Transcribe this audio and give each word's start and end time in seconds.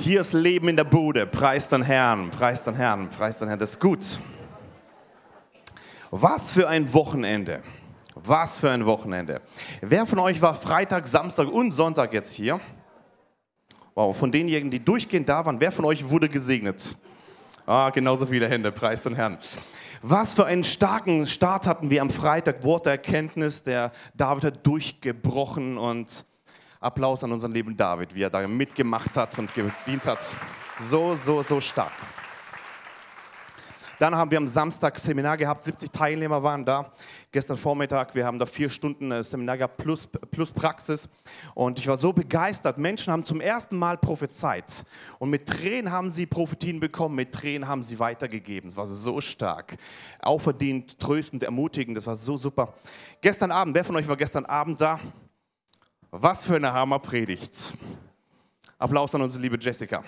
Hier 0.00 0.20
ist 0.20 0.32
Leben 0.32 0.68
in 0.68 0.76
der 0.76 0.84
Bude. 0.84 1.26
Preis 1.26 1.68
den 1.68 1.82
Herrn, 1.82 2.30
preis 2.30 2.62
den 2.62 2.74
Herrn, 2.74 3.10
preis 3.10 3.36
den 3.36 3.48
Herrn. 3.48 3.58
Das 3.58 3.70
ist 3.70 3.80
gut. 3.80 4.20
Was 6.12 6.52
für 6.52 6.68
ein 6.68 6.92
Wochenende. 6.94 7.62
Was 8.14 8.60
für 8.60 8.70
ein 8.70 8.86
Wochenende. 8.86 9.40
Wer 9.80 10.06
von 10.06 10.20
euch 10.20 10.40
war 10.40 10.54
Freitag, 10.54 11.08
Samstag 11.08 11.48
und 11.48 11.72
Sonntag 11.72 12.12
jetzt 12.12 12.32
hier? 12.32 12.60
Wow, 13.96 14.16
von 14.16 14.30
denjenigen, 14.30 14.70
die 14.70 14.84
durchgehend 14.84 15.28
da 15.28 15.44
waren, 15.44 15.60
wer 15.60 15.72
von 15.72 15.84
euch 15.84 16.08
wurde 16.08 16.28
gesegnet? 16.28 16.96
Ah, 17.66 17.90
genauso 17.90 18.24
viele 18.26 18.48
Hände, 18.48 18.70
preis 18.70 19.02
den 19.02 19.16
Herrn. 19.16 19.36
Was 20.02 20.32
für 20.32 20.46
einen 20.46 20.62
starken 20.62 21.26
Start 21.26 21.66
hatten 21.66 21.90
wir 21.90 22.02
am 22.02 22.10
Freitag, 22.10 22.62
Wort 22.62 22.86
der 22.86 22.92
Erkenntnis, 22.92 23.64
der 23.64 23.90
David 24.14 24.44
hat 24.44 24.66
durchgebrochen 24.66 25.76
und 25.76 26.24
Applaus 26.80 27.24
an 27.24 27.32
unseren 27.32 27.52
lieben 27.52 27.76
David, 27.76 28.14
wie 28.14 28.22
er 28.22 28.30
da 28.30 28.46
mitgemacht 28.46 29.16
hat 29.16 29.38
und 29.38 29.52
gedient 29.52 30.06
hat. 30.06 30.36
So, 30.78 31.14
so, 31.14 31.42
so 31.42 31.60
stark. 31.60 31.92
Dann 33.98 34.14
haben 34.14 34.30
wir 34.30 34.38
am 34.38 34.46
Samstag 34.46 34.96
Seminar 35.00 35.36
gehabt, 35.36 35.64
70 35.64 35.90
Teilnehmer 35.90 36.40
waren 36.40 36.64
da. 36.64 36.92
Gestern 37.32 37.58
Vormittag, 37.58 38.14
wir 38.14 38.24
haben 38.24 38.38
da 38.38 38.46
vier 38.46 38.70
Stunden 38.70 39.10
äh, 39.10 39.24
Seminar 39.24 39.58
gehabt, 39.58 39.76
plus, 39.76 40.06
plus 40.30 40.52
Praxis. 40.52 41.08
Und 41.54 41.80
ich 41.80 41.88
war 41.88 41.96
so 41.96 42.12
begeistert. 42.12 42.78
Menschen 42.78 43.12
haben 43.12 43.24
zum 43.24 43.40
ersten 43.40 43.76
Mal 43.76 43.98
prophezeit. 43.98 44.84
Und 45.18 45.30
mit 45.30 45.48
Tränen 45.48 45.90
haben 45.90 46.10
sie 46.10 46.26
Prophetien 46.26 46.78
bekommen, 46.78 47.16
mit 47.16 47.32
Tränen 47.32 47.66
haben 47.66 47.82
sie 47.82 47.98
weitergegeben. 47.98 48.70
Es 48.70 48.76
war 48.76 48.86
so 48.86 49.20
stark. 49.20 49.76
Auferdient, 50.20 51.00
tröstend, 51.00 51.42
ermutigend, 51.42 51.96
das 51.96 52.06
war 52.06 52.14
so 52.14 52.36
super. 52.36 52.74
Gestern 53.20 53.50
Abend, 53.50 53.74
wer 53.74 53.84
von 53.84 53.96
euch 53.96 54.06
war 54.06 54.16
gestern 54.16 54.46
Abend 54.46 54.80
da? 54.80 55.00
Was 56.10 56.46
für 56.46 56.56
eine 56.56 56.72
Hammerpredigt. 56.72 57.76
Applaus 58.78 59.14
an 59.14 59.20
unsere 59.20 59.42
liebe 59.42 59.58
Jessica. 59.60 60.02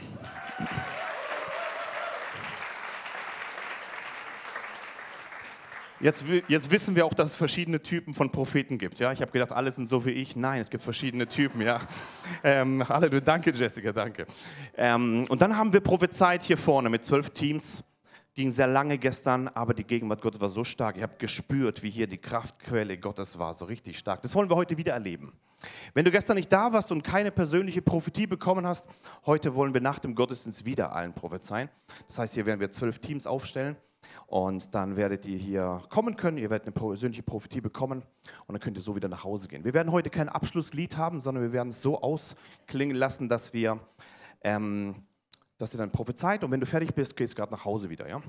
Jetzt, 6.00 6.24
jetzt, 6.48 6.70
wissen 6.70 6.96
wir 6.96 7.04
auch, 7.04 7.12
dass 7.12 7.30
es 7.30 7.36
verschiedene 7.36 7.82
Typen 7.82 8.14
von 8.14 8.32
Propheten 8.32 8.78
gibt. 8.78 8.98
Ja? 8.98 9.12
Ich 9.12 9.20
habe 9.20 9.30
gedacht, 9.30 9.52
alle 9.52 9.70
sind 9.70 9.86
so 9.86 10.06
wie 10.06 10.12
ich. 10.12 10.36
Nein, 10.36 10.62
es 10.62 10.70
gibt 10.70 10.82
verschiedene 10.82 11.28
Typen. 11.28 11.60
Ja? 11.60 11.80
Ähm, 12.42 12.88
Halleluja, 12.88 13.20
danke 13.20 13.50
Jessica, 13.50 13.92
danke. 13.92 14.26
Ähm, 14.78 15.26
und 15.28 15.42
dann 15.42 15.58
haben 15.58 15.74
wir 15.74 15.82
prophezeit 15.82 16.42
hier 16.42 16.56
vorne 16.56 16.88
mit 16.88 17.04
zwölf 17.04 17.28
Teams. 17.28 17.84
Ging 18.40 18.50
sehr 18.50 18.68
lange 18.68 18.96
gestern, 18.96 19.48
aber 19.48 19.74
die 19.74 19.84
Gegenwart 19.84 20.22
Gottes 20.22 20.40
war 20.40 20.48
so 20.48 20.64
stark. 20.64 20.96
Ihr 20.96 21.02
habt 21.02 21.18
gespürt, 21.18 21.82
wie 21.82 21.90
hier 21.90 22.06
die 22.06 22.16
Kraftquelle 22.16 22.96
Gottes 22.96 23.38
war, 23.38 23.52
so 23.52 23.66
richtig 23.66 23.98
stark. 23.98 24.22
Das 24.22 24.34
wollen 24.34 24.48
wir 24.48 24.56
heute 24.56 24.78
wieder 24.78 24.94
erleben. 24.94 25.34
Wenn 25.92 26.06
du 26.06 26.10
gestern 26.10 26.36
nicht 26.36 26.50
da 26.50 26.72
warst 26.72 26.90
und 26.90 27.02
keine 27.02 27.32
persönliche 27.32 27.82
Prophetie 27.82 28.26
bekommen 28.26 28.66
hast, 28.66 28.88
heute 29.26 29.54
wollen 29.54 29.74
wir 29.74 29.82
nach 29.82 29.98
dem 29.98 30.14
Gottesdienst 30.14 30.64
wieder 30.64 30.96
allen 30.96 31.12
prophezeien. 31.12 31.68
Das 32.06 32.18
heißt, 32.18 32.32
hier 32.32 32.46
werden 32.46 32.60
wir 32.60 32.70
zwölf 32.70 32.98
Teams 32.98 33.26
aufstellen 33.26 33.76
und 34.26 34.74
dann 34.74 34.96
werdet 34.96 35.26
ihr 35.26 35.36
hier 35.36 35.82
kommen 35.90 36.16
können, 36.16 36.38
ihr 36.38 36.48
werdet 36.48 36.66
eine 36.66 36.72
persönliche 36.72 37.22
Prophetie 37.22 37.60
bekommen 37.60 38.04
und 38.46 38.54
dann 38.54 38.60
könnt 38.60 38.78
ihr 38.78 38.82
so 38.82 38.96
wieder 38.96 39.08
nach 39.08 39.22
Hause 39.22 39.48
gehen. 39.48 39.64
Wir 39.64 39.74
werden 39.74 39.92
heute 39.92 40.08
kein 40.08 40.30
Abschlusslied 40.30 40.96
haben, 40.96 41.20
sondern 41.20 41.44
wir 41.44 41.52
werden 41.52 41.68
es 41.68 41.82
so 41.82 42.00
ausklingen 42.00 42.96
lassen, 42.96 43.28
dass 43.28 43.52
wir 43.52 43.80
ähm, 44.42 44.94
dass 45.60 45.74
ihr 45.74 45.78
dann 45.78 45.92
prophezeit 45.92 46.42
und 46.42 46.50
wenn 46.50 46.60
du 46.60 46.64
fertig 46.64 46.94
bist, 46.94 47.14
gehst 47.14 47.34
du 47.34 47.36
gerade 47.36 47.52
nach 47.52 47.66
Hause 47.66 47.90
wieder, 47.90 48.08
ja? 48.08 48.22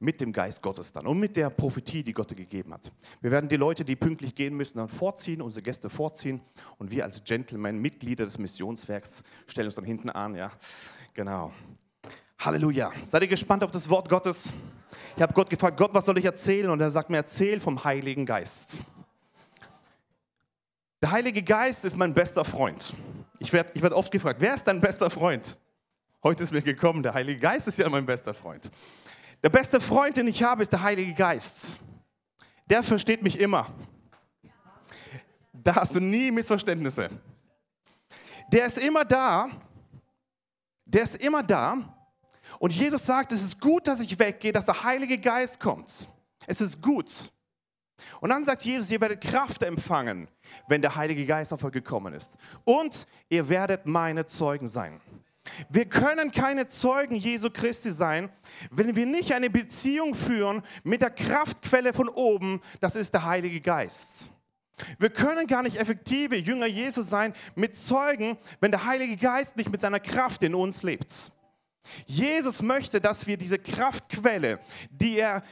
Mit 0.00 0.22
dem 0.22 0.32
Geist 0.32 0.62
Gottes 0.62 0.90
dann 0.90 1.06
und 1.06 1.18
mit 1.18 1.36
der 1.36 1.50
Prophetie, 1.50 2.02
die 2.02 2.14
Gott 2.14 2.30
dir 2.30 2.34
gegeben 2.34 2.72
hat. 2.72 2.90
Wir 3.20 3.30
werden 3.30 3.48
die 3.48 3.56
Leute, 3.56 3.84
die 3.84 3.94
pünktlich 3.94 4.34
gehen 4.34 4.56
müssen, 4.56 4.78
dann 4.78 4.88
vorziehen, 4.88 5.42
unsere 5.42 5.62
Gäste 5.62 5.90
vorziehen 5.90 6.40
und 6.78 6.90
wir 6.90 7.04
als 7.04 7.22
Gentlemen, 7.22 7.78
Mitglieder 7.78 8.24
des 8.24 8.38
Missionswerks, 8.38 9.22
stellen 9.46 9.66
uns 9.66 9.74
dann 9.74 9.84
hinten 9.84 10.08
an, 10.08 10.34
ja? 10.34 10.50
Genau. 11.12 11.52
Halleluja. 12.38 12.90
Seid 13.04 13.22
ihr 13.22 13.28
gespannt 13.28 13.62
auf 13.64 13.70
das 13.70 13.90
Wort 13.90 14.08
Gottes? 14.08 14.50
Ich 15.14 15.20
habe 15.20 15.34
Gott 15.34 15.50
gefragt, 15.50 15.76
Gott, 15.76 15.92
was 15.92 16.06
soll 16.06 16.16
ich 16.16 16.24
erzählen? 16.24 16.70
Und 16.70 16.80
er 16.80 16.90
sagt 16.90 17.10
mir, 17.10 17.18
erzähl 17.18 17.60
vom 17.60 17.84
Heiligen 17.84 18.24
Geist. 18.24 18.80
Der 21.02 21.10
Heilige 21.10 21.42
Geist 21.42 21.84
ist 21.84 21.96
mein 21.96 22.14
bester 22.14 22.46
Freund. 22.46 22.94
Ich 23.40 23.52
werde 23.52 23.72
ich 23.74 23.82
werd 23.82 23.92
oft 23.92 24.10
gefragt, 24.10 24.40
wer 24.40 24.54
ist 24.54 24.64
dein 24.64 24.80
bester 24.80 25.10
Freund? 25.10 25.58
Heute 26.22 26.42
ist 26.42 26.52
mir 26.52 26.62
gekommen, 26.62 27.02
der 27.02 27.14
Heilige 27.14 27.38
Geist 27.38 27.68
ist 27.68 27.78
ja 27.78 27.88
mein 27.88 28.04
bester 28.04 28.34
Freund. 28.34 28.70
Der 29.40 29.50
beste 29.50 29.80
Freund, 29.80 30.16
den 30.16 30.26
ich 30.26 30.42
habe, 30.42 30.62
ist 30.62 30.72
der 30.72 30.82
Heilige 30.82 31.14
Geist. 31.14 31.78
Der 32.66 32.82
versteht 32.82 33.22
mich 33.22 33.38
immer. 33.38 33.72
Da 35.52 35.76
hast 35.76 35.94
du 35.94 36.00
nie 36.00 36.32
Missverständnisse. 36.32 37.08
Der 38.50 38.66
ist 38.66 38.78
immer 38.78 39.04
da. 39.04 39.48
Der 40.84 41.02
ist 41.02 41.16
immer 41.16 41.42
da. 41.42 41.76
Und 42.58 42.72
Jesus 42.72 43.06
sagt, 43.06 43.30
es 43.30 43.42
ist 43.42 43.60
gut, 43.60 43.86
dass 43.86 44.00
ich 44.00 44.18
weggehe, 44.18 44.52
dass 44.52 44.64
der 44.64 44.82
Heilige 44.82 45.18
Geist 45.18 45.60
kommt. 45.60 46.08
Es 46.46 46.60
ist 46.60 46.82
gut. 46.82 47.30
Und 48.20 48.30
dann 48.30 48.44
sagt 48.44 48.64
Jesus, 48.64 48.90
ihr 48.90 49.00
werdet 49.00 49.20
Kraft 49.20 49.62
empfangen, 49.62 50.28
wenn 50.66 50.82
der 50.82 50.96
Heilige 50.96 51.24
Geist 51.26 51.52
auf 51.52 51.62
euch 51.62 51.72
gekommen 51.72 52.12
ist. 52.14 52.36
Und 52.64 53.06
ihr 53.28 53.48
werdet 53.48 53.86
meine 53.86 54.26
Zeugen 54.26 54.66
sein. 54.66 55.00
Wir 55.68 55.86
können 55.86 56.30
keine 56.30 56.66
Zeugen 56.66 57.16
Jesu 57.16 57.50
Christi 57.50 57.92
sein, 57.92 58.30
wenn 58.70 58.96
wir 58.96 59.06
nicht 59.06 59.32
eine 59.32 59.50
Beziehung 59.50 60.14
führen 60.14 60.62
mit 60.84 61.00
der 61.00 61.10
Kraftquelle 61.10 61.92
von 61.92 62.08
oben, 62.08 62.60
das 62.80 62.96
ist 62.96 63.14
der 63.14 63.24
Heilige 63.24 63.60
Geist. 63.60 64.30
Wir 64.98 65.10
können 65.10 65.46
gar 65.46 65.62
nicht 65.62 65.76
effektive 65.76 66.36
Jünger 66.36 66.66
Jesu 66.66 67.02
sein 67.02 67.32
mit 67.54 67.74
Zeugen, 67.74 68.38
wenn 68.60 68.70
der 68.70 68.84
Heilige 68.84 69.16
Geist 69.16 69.56
nicht 69.56 69.70
mit 69.70 69.80
seiner 69.80 70.00
Kraft 70.00 70.42
in 70.42 70.54
uns 70.54 70.82
lebt. 70.82 71.32
Jesus 72.06 72.62
möchte, 72.62 73.00
dass 73.00 73.26
wir 73.26 73.36
diese 73.36 73.58
Kraftquelle, 73.58 74.60
die 74.90 75.18
er, 75.18 75.42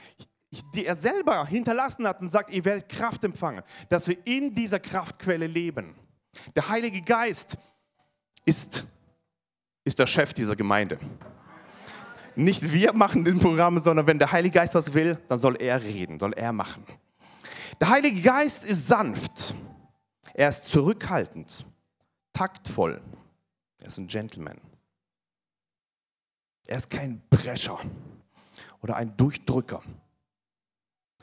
die 0.75 0.87
er 0.87 0.97
selber 0.97 1.47
hinterlassen 1.47 2.06
hat 2.06 2.21
und 2.21 2.29
sagt, 2.29 2.51
ihr 2.51 2.65
werdet 2.65 2.89
Kraft 2.89 3.25
empfangen, 3.25 3.62
dass 3.89 4.06
wir 4.06 4.19
in 4.27 4.55
dieser 4.55 4.79
Kraftquelle 4.79 5.47
leben. 5.47 5.95
Der 6.55 6.69
Heilige 6.69 7.01
Geist 7.01 7.56
ist 8.45 8.85
ist 9.87 9.99
der 10.01 10.07
Chef 10.09 10.35
dieser 10.35 10.57
Gemeinde. 10.57 10.99
Nicht 12.35 12.73
wir 12.73 12.93
machen 12.93 13.25
den 13.25 13.39
Programm, 13.39 13.79
sondern 13.79 14.07
wenn 14.07 14.19
der 14.19 14.33
Heilige 14.33 14.59
Geist 14.59 14.75
was 14.75 14.93
will, 14.93 15.17
dann 15.29 15.39
soll 15.39 15.57
er 15.57 15.83
reden, 15.83 16.19
soll 16.19 16.33
er 16.33 16.53
machen. 16.53 16.85
Der 17.81 17.89
Heilige 17.89 18.21
Geist 18.21 18.65
ist 18.65 18.89
sanft. 18.89 19.55
Er 20.35 20.49
ist 20.49 20.65
zurückhaltend, 20.65 21.65
taktvoll. 22.33 23.01
Er 23.81 23.87
ist 23.87 23.97
ein 23.97 24.09
Gentleman. 24.09 24.61
Er 26.67 26.79
ist 26.79 26.91
kein 26.91 27.23
Prescher 27.31 27.79
oder 28.83 28.97
ein 28.97 29.17
Durchdrücker. 29.17 29.83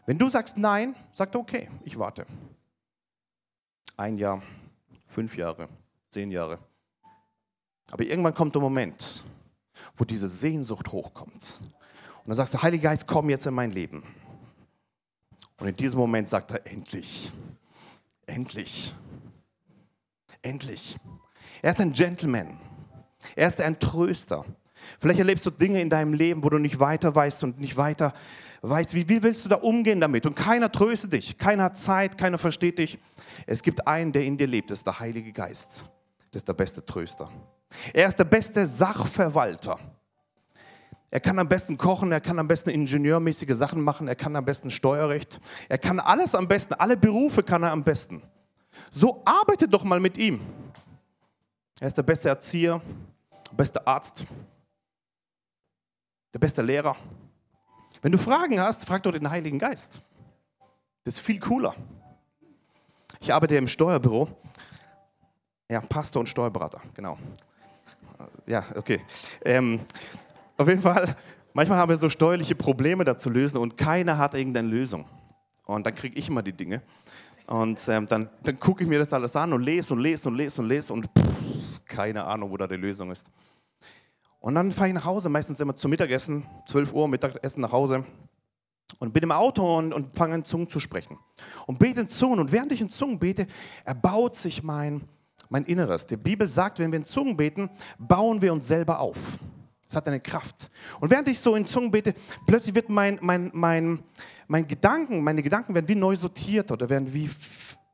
Wenn 0.06 0.18
du 0.18 0.30
sagst 0.30 0.58
nein, 0.58 0.96
sagt 1.14 1.36
er 1.36 1.42
okay, 1.42 1.70
ich 1.84 2.00
warte. 2.00 2.26
Ein 3.98 4.18
Jahr, 4.18 4.42
fünf 5.06 5.38
Jahre, 5.38 5.68
zehn 6.10 6.32
Jahre. 6.32 6.60
Aber 7.92 8.04
irgendwann 8.04 8.34
kommt 8.34 8.56
der 8.56 8.62
Moment, 8.62 9.24
wo 9.96 10.04
diese 10.04 10.28
Sehnsucht 10.28 10.92
hochkommt. 10.92 11.60
Und 11.60 12.28
dann 12.28 12.36
sagst 12.36 12.54
du, 12.54 12.62
Heiliger 12.62 12.90
Geist, 12.90 13.06
komm 13.06 13.30
jetzt 13.30 13.46
in 13.46 13.54
mein 13.54 13.72
Leben. 13.72 14.04
Und 15.60 15.68
in 15.68 15.76
diesem 15.76 16.00
Moment 16.00 16.28
sagt 16.30 16.52
er, 16.52 16.66
endlich, 16.66 17.32
endlich, 18.26 18.94
endlich. 20.42 20.98
Er 21.62 21.72
ist 21.72 21.82
ein 21.82 21.94
Gentleman. 21.94 22.58
Er 23.36 23.48
ist 23.48 23.62
ein 23.62 23.80
Tröster. 23.80 24.46
Vielleicht 25.00 25.20
erlebst 25.20 25.46
du 25.46 25.52
Dinge 25.52 25.82
in 25.82 25.90
deinem 25.90 26.14
Leben, 26.14 26.44
wo 26.44 26.50
du 26.50 26.58
nicht 26.58 26.80
weiter 26.80 27.14
weißt 27.14 27.44
und 27.44 27.60
nicht 27.60 27.78
weiter 27.78 28.14
weißt, 28.62 28.94
wie, 28.96 29.08
wie 29.10 29.24
willst 29.24 29.46
du 29.46 29.50
da 29.50 29.58
umgehen 29.58 30.00
damit? 30.00 30.26
Und 30.26 30.36
keiner 30.36 30.72
tröstet 30.72 31.14
dich, 31.14 31.38
keiner 31.38 31.64
hat 31.64 31.78
Zeit, 31.78 32.18
keiner 32.18 32.38
versteht 32.38 32.80
dich. 32.80 33.00
Es 33.46 33.62
gibt 33.62 33.88
einen, 33.88 34.12
der 34.12 34.24
in 34.24 34.38
dir 34.38 34.48
lebt, 34.48 34.72
das 34.72 34.80
ist 34.80 34.88
der 34.88 35.00
Heilige 35.00 35.32
Geist. 35.32 35.86
Das 36.32 36.42
ist 36.42 36.48
der 36.48 36.54
beste 36.54 36.86
Tröster. 36.86 37.30
Er 37.94 38.08
ist 38.08 38.18
der 38.18 38.26
beste 38.26 38.66
Sachverwalter. 38.66 39.80
Er 41.14 41.20
kann 41.20 41.38
am 41.38 41.48
besten 41.48 41.78
kochen, 41.78 42.12
er 42.12 42.22
kann 42.22 42.40
am 42.40 42.48
besten 42.48 42.72
ingenieurmäßige 42.72 43.56
Sachen 43.56 43.84
machen, 43.84 44.08
er 44.08 44.16
kann 44.16 44.36
am 44.36 44.46
besten 44.46 44.72
Steuerrecht, 44.72 45.40
er 45.70 45.78
kann 45.78 46.00
alles 46.00 46.34
am 46.34 46.48
besten, 46.48 46.74
alle 46.74 46.98
Berufe 46.98 47.44
kann 47.44 47.62
er 47.62 47.72
am 47.72 47.84
besten. 47.84 48.24
So 48.90 49.22
arbeite 49.24 49.68
doch 49.68 49.84
mal 49.84 50.00
mit 50.00 50.18
ihm. 50.18 50.42
Er 51.80 51.90
ist 51.90 51.98
der 51.98 52.02
beste 52.02 52.30
Erzieher, 52.30 52.82
der 53.52 53.56
beste 53.56 53.86
Arzt, 53.86 54.26
der 56.34 56.40
beste 56.40 56.64
Lehrer. 56.64 56.96
Wenn 58.02 58.12
du 58.12 58.18
Fragen 58.18 58.60
hast, 58.60 58.88
frag 58.88 59.04
doch 59.04 59.12
den 59.12 59.30
Heiligen 59.30 59.60
Geist. 59.60 60.02
Das 61.04 61.18
ist 61.18 61.20
viel 61.20 61.40
cooler. 61.40 61.76
Ich 63.20 63.32
arbeite 63.32 63.56
im 63.56 63.68
Steuerbüro. 63.68 64.30
Ja, 65.70 65.80
Pastor 65.82 66.22
und 66.22 66.28
Steuerberater, 66.28 66.82
genau 66.96 67.20
ja, 68.48 68.64
okay. 68.76 69.02
Ähm, 69.44 69.80
auf 70.58 70.68
jeden 70.68 70.82
Fall, 70.82 71.16
manchmal 71.54 71.78
haben 71.78 71.90
wir 71.90 71.98
so 71.98 72.10
steuerliche 72.10 72.56
Probleme 72.56 73.04
da 73.04 73.18
zu 73.18 73.30
lösen 73.30 73.58
und 73.58 73.78
keiner 73.78 74.18
hat 74.18 74.34
irgendeine 74.34 74.68
Lösung. 74.68 75.06
Und 75.66 75.86
dann 75.86 75.96
kriege 75.96 76.18
ich 76.20 76.28
immer 76.30 76.44
die 76.44 76.54
Dinge. 76.54 76.82
Und 77.48 77.88
ähm, 77.90 78.08
dann, 78.08 78.30
dann 78.44 78.60
gucke 78.60 78.84
ich 78.84 78.90
mir 78.90 79.00
das 79.00 79.12
alles 79.14 79.36
an 79.36 79.54
und 79.54 79.64
lese 79.64 79.94
und 79.94 80.00
lese 80.00 80.30
und 80.30 80.36
lese 80.36 80.62
und 80.62 80.68
lese 80.68 80.94
und 80.94 81.06
pff, 81.06 81.86
keine 81.86 82.26
Ahnung, 82.26 82.52
wo 82.52 82.58
da 82.58 82.68
die 82.68 82.76
Lösung 82.76 83.12
ist. 83.12 83.30
Und 84.40 84.56
dann 84.56 84.72
fahre 84.72 84.90
ich 84.90 84.94
nach 84.94 85.06
Hause, 85.06 85.30
meistens 85.30 85.60
immer 85.60 85.76
zum 85.76 85.92
Mittagessen, 85.92 86.46
12 86.68 86.94
Uhr 86.94 87.08
Mittagessen 87.08 87.62
nach 87.62 87.72
Hause. 87.72 88.06
Und 89.00 89.14
bin 89.14 89.24
im 89.24 89.32
Auto 89.32 89.78
und, 89.78 89.94
und 89.94 90.16
fange 90.16 90.36
an, 90.36 90.44
Zungen 90.44 90.70
zu 90.70 90.80
sprechen. 90.80 91.18
Und 91.66 91.80
bete 91.80 92.02
in 92.02 92.08
Zungen. 92.08 92.40
Und 92.40 92.52
während 92.52 92.72
ich 92.72 92.82
in 92.82 92.90
Zungen 92.90 93.20
bete, 93.20 93.48
erbaut 93.86 94.36
sich 94.36 94.62
mein, 94.62 95.08
mein 95.54 95.66
Inneres. 95.66 96.08
Die 96.08 96.18
Bibel 96.18 96.50
sagt, 96.50 96.80
wenn 96.80 96.92
wir 96.92 96.98
in 96.98 97.06
Zungen 97.06 97.38
beten, 97.38 97.70
bauen 98.00 98.42
wir 98.42 98.52
uns 98.52 98.68
selber 98.68 99.00
auf. 99.00 99.38
Das 99.86 99.98
hat 99.98 100.08
eine 100.08 100.20
Kraft. 100.20 100.72
Und 101.00 101.12
während 101.12 101.28
ich 101.28 101.40
so 101.40 101.56
in 101.56 101.68
Zungen 101.68 101.92
bete, 101.92 102.16
plötzlich 102.48 102.74
wird 102.74 102.90
mein, 102.90 103.20
mein, 103.22 103.52
mein, 103.54 104.04
mein 104.48 104.66
Gedanken, 104.66 105.24
meine 105.24 105.44
Gedanken 105.44 105.76
werden 105.76 105.88
wie 105.88 105.94
neu 105.94 106.16
sortiert 106.16 106.72
oder 106.72 106.90
werden 106.90 107.14
wie 107.14 107.30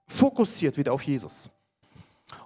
fokussiert 0.07 0.77
wieder 0.77 0.93
auf 0.93 1.01
Jesus. 1.03 1.49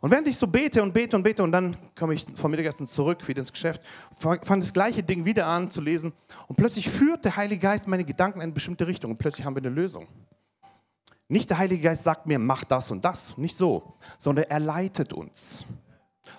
Und 0.01 0.09
während 0.09 0.27
ich 0.27 0.35
so 0.35 0.47
bete 0.47 0.81
und 0.81 0.93
bete 0.95 1.15
und 1.15 1.21
bete 1.21 1.43
und 1.43 1.51
dann 1.51 1.77
komme 1.95 2.15
ich 2.15 2.25
vom 2.33 2.49
Mittagessen 2.49 2.87
zurück, 2.87 3.27
wieder 3.27 3.41
ins 3.41 3.51
Geschäft, 3.51 3.83
fange 4.15 4.61
das 4.61 4.73
gleiche 4.73 5.03
Ding 5.03 5.25
wieder 5.25 5.45
an 5.45 5.69
zu 5.69 5.79
lesen 5.79 6.11
und 6.47 6.55
plötzlich 6.55 6.89
führt 6.89 7.23
der 7.23 7.35
Heilige 7.35 7.61
Geist 7.61 7.87
meine 7.87 8.03
Gedanken 8.03 8.39
in 8.39 8.43
eine 8.43 8.51
bestimmte 8.53 8.87
Richtung 8.87 9.11
und 9.11 9.17
plötzlich 9.17 9.45
haben 9.45 9.55
wir 9.55 9.61
eine 9.61 9.69
Lösung. 9.69 10.07
Nicht 11.27 11.49
der 11.49 11.57
Heilige 11.57 11.83
Geist 11.83 12.03
sagt 12.03 12.25
mir, 12.25 12.37
mach 12.37 12.63
das 12.63 12.91
und 12.91 13.03
das, 13.03 13.37
nicht 13.37 13.55
so, 13.55 13.93
sondern 14.17 14.45
er 14.49 14.59
leitet 14.59 15.13
uns. 15.13 15.65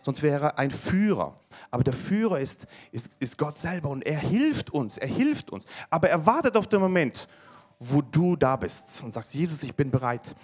Sonst 0.02 0.22
wäre 0.22 0.46
er 0.46 0.58
ein 0.58 0.70
Führer. 0.70 1.34
Aber 1.70 1.82
der 1.82 1.94
Führer 1.94 2.38
ist, 2.38 2.66
ist, 2.92 3.16
ist 3.20 3.38
Gott 3.38 3.56
selber 3.56 3.88
und 3.88 4.02
er 4.02 4.18
hilft 4.18 4.70
uns, 4.70 4.98
er 4.98 5.08
hilft 5.08 5.50
uns. 5.50 5.66
Aber 5.88 6.10
er 6.10 6.26
wartet 6.26 6.56
auf 6.56 6.66
den 6.66 6.80
Moment, 6.80 7.28
wo 7.78 8.02
du 8.02 8.36
da 8.36 8.56
bist 8.56 9.02
und 9.02 9.12
sagst, 9.12 9.34
Jesus, 9.34 9.62
ich 9.62 9.74
bin 9.74 9.90
bereit. 9.90 10.36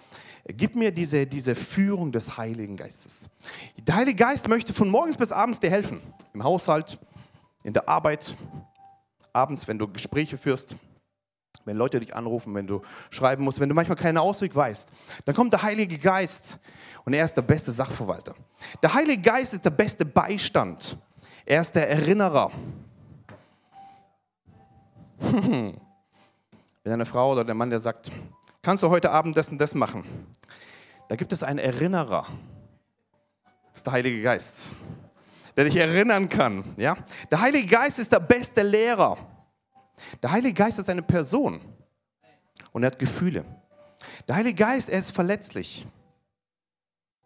Gib 0.47 0.75
mir 0.75 0.91
diese, 0.91 1.27
diese 1.27 1.55
Führung 1.55 2.11
des 2.11 2.39
Heiligen 2.39 2.77
Geistes. 2.77 3.29
Der 3.77 3.97
Heilige 3.97 4.17
Geist 4.17 4.49
möchte 4.49 4.73
von 4.73 4.89
morgens 4.89 5.17
bis 5.17 5.33
abends 5.33 5.61
dir 5.61 5.71
helfen. 5.71 6.01
Im 6.33 6.43
Haushalt, 6.43 6.99
in 7.63 7.73
der 7.73 7.89
Arbeit, 7.89 8.35
abends, 9.33 9.69
wenn 9.69 9.79
du 9.79 9.87
Gespräche 9.87 10.39
führst, 10.39 10.75
wenn 11.65 11.77
Leute 11.77 12.01
dich 12.01 12.15
anrufen, 12.15 12.55
wenn 12.55 12.67
du 12.67 12.83
schreiben 13.11 13.45
musst, 13.45 13.61
wenn 13.61 13.69
du 13.69 13.75
manchmal 13.75 13.97
keinen 13.97 14.19
Ausweg 14.19 14.55
weißt. 14.55 14.89
Dann 15.25 15.35
kommt 15.35 15.53
der 15.53 15.63
Heilige 15.63 15.99
Geist 15.99 16.59
und 17.05 17.15
er 17.15 17.25
ist 17.25 17.35
der 17.35 17.43
beste 17.43 17.73
Sachverwalter. 17.73 18.35
Der 18.83 18.95
Heilige 18.95 19.23
Geist 19.23 19.55
ist 19.55 19.65
der 19.65 19.71
beste 19.71 20.05
Beistand. 20.05 20.97
Er 21.45 21.61
ist 21.61 21.73
der 21.75 21.89
Erinnerer. 21.91 22.51
Wenn 25.21 26.93
eine 26.93 27.07
Frau 27.07 27.33
oder 27.33 27.45
der 27.45 27.55
Mann, 27.55 27.71
der 27.71 27.81
sagt, 27.81 28.11
kannst 28.63 28.83
du 28.83 28.89
heute 28.89 29.11
Abend 29.11 29.37
das 29.37 29.51
und 29.51 29.59
das 29.59 29.75
machen? 29.75 30.05
Da 31.09 31.17
gibt 31.17 31.33
es 31.33 31.43
einen 31.43 31.59
Erinnerer. 31.59 32.27
Das 33.71 33.81
ist 33.81 33.87
der 33.87 33.93
Heilige 33.93 34.23
Geist, 34.23 34.73
der 35.57 35.65
dich 35.65 35.77
erinnern 35.77 36.29
kann. 36.29 36.75
Ja? 36.77 36.97
Der 37.31 37.41
Heilige 37.41 37.69
Geist 37.69 37.99
ist 37.99 38.13
der 38.13 38.21
beste 38.21 38.63
Lehrer. 38.63 39.19
Der 40.23 40.31
Heilige 40.31 40.55
Geist 40.55 40.79
ist 40.79 40.91
eine 40.91 41.03
Person 41.03 41.61
und 42.73 42.83
er 42.83 42.89
hat 42.89 42.99
Gefühle. 42.99 43.45
Der 44.29 44.37
Heilige 44.37 44.63
Geist, 44.63 44.89
er 44.89 44.99
ist 44.99 45.13
verletzlich. 45.13 45.87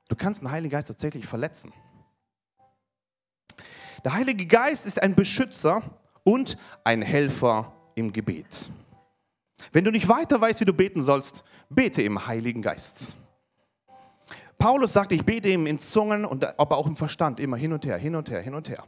Du 0.09 0.17
kannst 0.17 0.43
den 0.43 0.51
Heiligen 0.51 0.73
Geist 0.73 0.89
tatsächlich 0.89 1.27
verletzen. 1.27 1.73
Der 4.05 4.13
Heilige 4.13 4.47
Geist 4.47 4.87
ist 4.87 5.03
ein 5.03 5.15
Beschützer 5.15 5.83
und 6.25 6.59
ein 6.85 7.01
Helfer 7.01 7.73
im 7.95 8.13
Gebet. 8.13 8.71
Wenn 9.73 9.85
du 9.85 9.91
nicht 9.91 10.09
weiter 10.09 10.41
weißt, 10.41 10.61
wie 10.61 10.65
du 10.67 10.75
beten 10.75 11.01
sollst, 11.01 11.43
bete 11.71 12.03
im 12.03 12.27
Heiligen 12.27 12.61
Geist. 12.61 13.09
Paulus 14.59 14.93
sagte, 14.93 15.15
ich 15.15 15.25
bete 15.25 15.49
ihm 15.49 15.67
in 15.67 15.79
Zungen, 15.79 16.25
und, 16.25 16.59
aber 16.59 16.77
auch 16.77 16.87
im 16.87 16.97
Verstand, 16.97 17.41
immer 17.41 17.57
hin 17.57 17.73
und 17.73 17.85
her, 17.85 17.97
hin 17.97 18.15
und 18.15 18.31
her, 18.31 18.41
hin 18.41 18.55
und 18.55 18.69
her. 18.69 18.85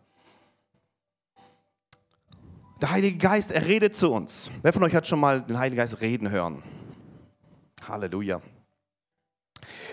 Der 2.86 2.92
Heilige 2.92 3.18
Geist, 3.18 3.50
er 3.50 3.66
redet 3.66 3.96
zu 3.96 4.12
uns. 4.12 4.48
Wer 4.62 4.72
von 4.72 4.84
euch 4.84 4.94
hat 4.94 5.08
schon 5.08 5.18
mal 5.18 5.42
den 5.42 5.58
Heiligen 5.58 5.78
Geist 5.78 6.00
reden 6.00 6.30
hören? 6.30 6.62
Halleluja. 7.88 8.40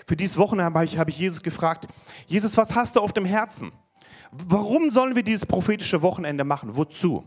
Für 0.06 0.14
dieses 0.14 0.36
Wochenende 0.36 0.72
habe 0.72 0.84
ich, 0.84 0.96
habe 0.96 1.10
ich 1.10 1.18
Jesus 1.18 1.42
gefragt, 1.42 1.88
Jesus, 2.28 2.56
was 2.56 2.76
hast 2.76 2.94
du 2.94 3.00
auf 3.00 3.12
dem 3.12 3.24
Herzen? 3.24 3.72
Warum 4.30 4.90
sollen 4.90 5.14
wir 5.14 5.22
dieses 5.22 5.46
prophetische 5.46 6.02
Wochenende 6.02 6.44
machen? 6.44 6.76
Wozu? 6.76 7.24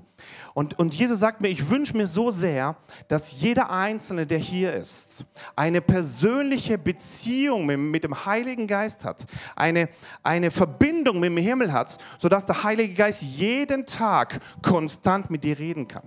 Und, 0.54 0.80
und 0.80 0.96
Jesus 0.96 1.20
sagt 1.20 1.42
mir, 1.42 1.50
ich 1.50 1.70
wünsche 1.70 1.96
mir 1.96 2.08
so 2.08 2.32
sehr, 2.32 2.76
dass 3.08 3.40
jeder 3.40 3.70
Einzelne, 3.70 4.26
der 4.26 4.40
hier 4.40 4.74
ist, 4.74 5.26
eine 5.56 5.82
persönliche 5.82 6.78
Beziehung 6.78 7.66
mit, 7.66 7.78
mit 7.78 8.04
dem 8.04 8.26
Heiligen 8.26 8.68
Geist 8.68 9.06
hat, 9.06 9.26
eine, 9.56 9.90
eine 10.24 10.50
Verbindung 10.50 11.20
mit 11.20 11.30
dem 11.30 11.38
Himmel 11.38 11.72
hat, 11.72 11.98
sodass 12.18 12.46
der 12.46 12.64
Heilige 12.64 12.94
Geist 12.94 13.22
jeden 13.22 13.86
Tag 13.86 14.40
konstant 14.64 15.30
mit 15.30 15.44
dir 15.44 15.60
reden 15.60 15.88
kann. 15.88 16.04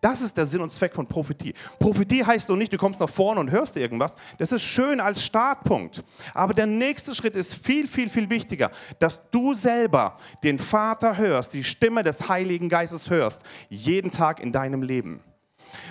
Das 0.00 0.20
ist 0.20 0.36
der 0.36 0.46
Sinn 0.46 0.60
und 0.60 0.72
Zweck 0.72 0.94
von 0.94 1.06
Prophetie. 1.06 1.54
Prophetie 1.78 2.24
heißt 2.24 2.48
doch 2.48 2.56
nicht, 2.56 2.72
du 2.72 2.78
kommst 2.78 3.00
nach 3.00 3.08
vorne 3.08 3.40
und 3.40 3.50
hörst 3.50 3.76
irgendwas. 3.76 4.16
Das 4.38 4.52
ist 4.52 4.62
schön 4.62 5.00
als 5.00 5.24
Startpunkt. 5.24 6.04
Aber 6.34 6.54
der 6.54 6.66
nächste 6.66 7.14
Schritt 7.14 7.36
ist 7.36 7.54
viel, 7.54 7.86
viel, 7.86 8.08
viel 8.08 8.30
wichtiger, 8.30 8.70
dass 8.98 9.30
du 9.30 9.54
selber 9.54 10.16
den 10.42 10.58
Vater 10.58 11.16
hörst, 11.16 11.54
die 11.54 11.64
Stimme 11.64 12.02
des 12.02 12.28
Heiligen 12.28 12.68
Geistes 12.68 13.10
hörst, 13.10 13.42
jeden 13.68 14.10
Tag 14.10 14.40
in 14.40 14.52
deinem 14.52 14.82
Leben. 14.82 15.20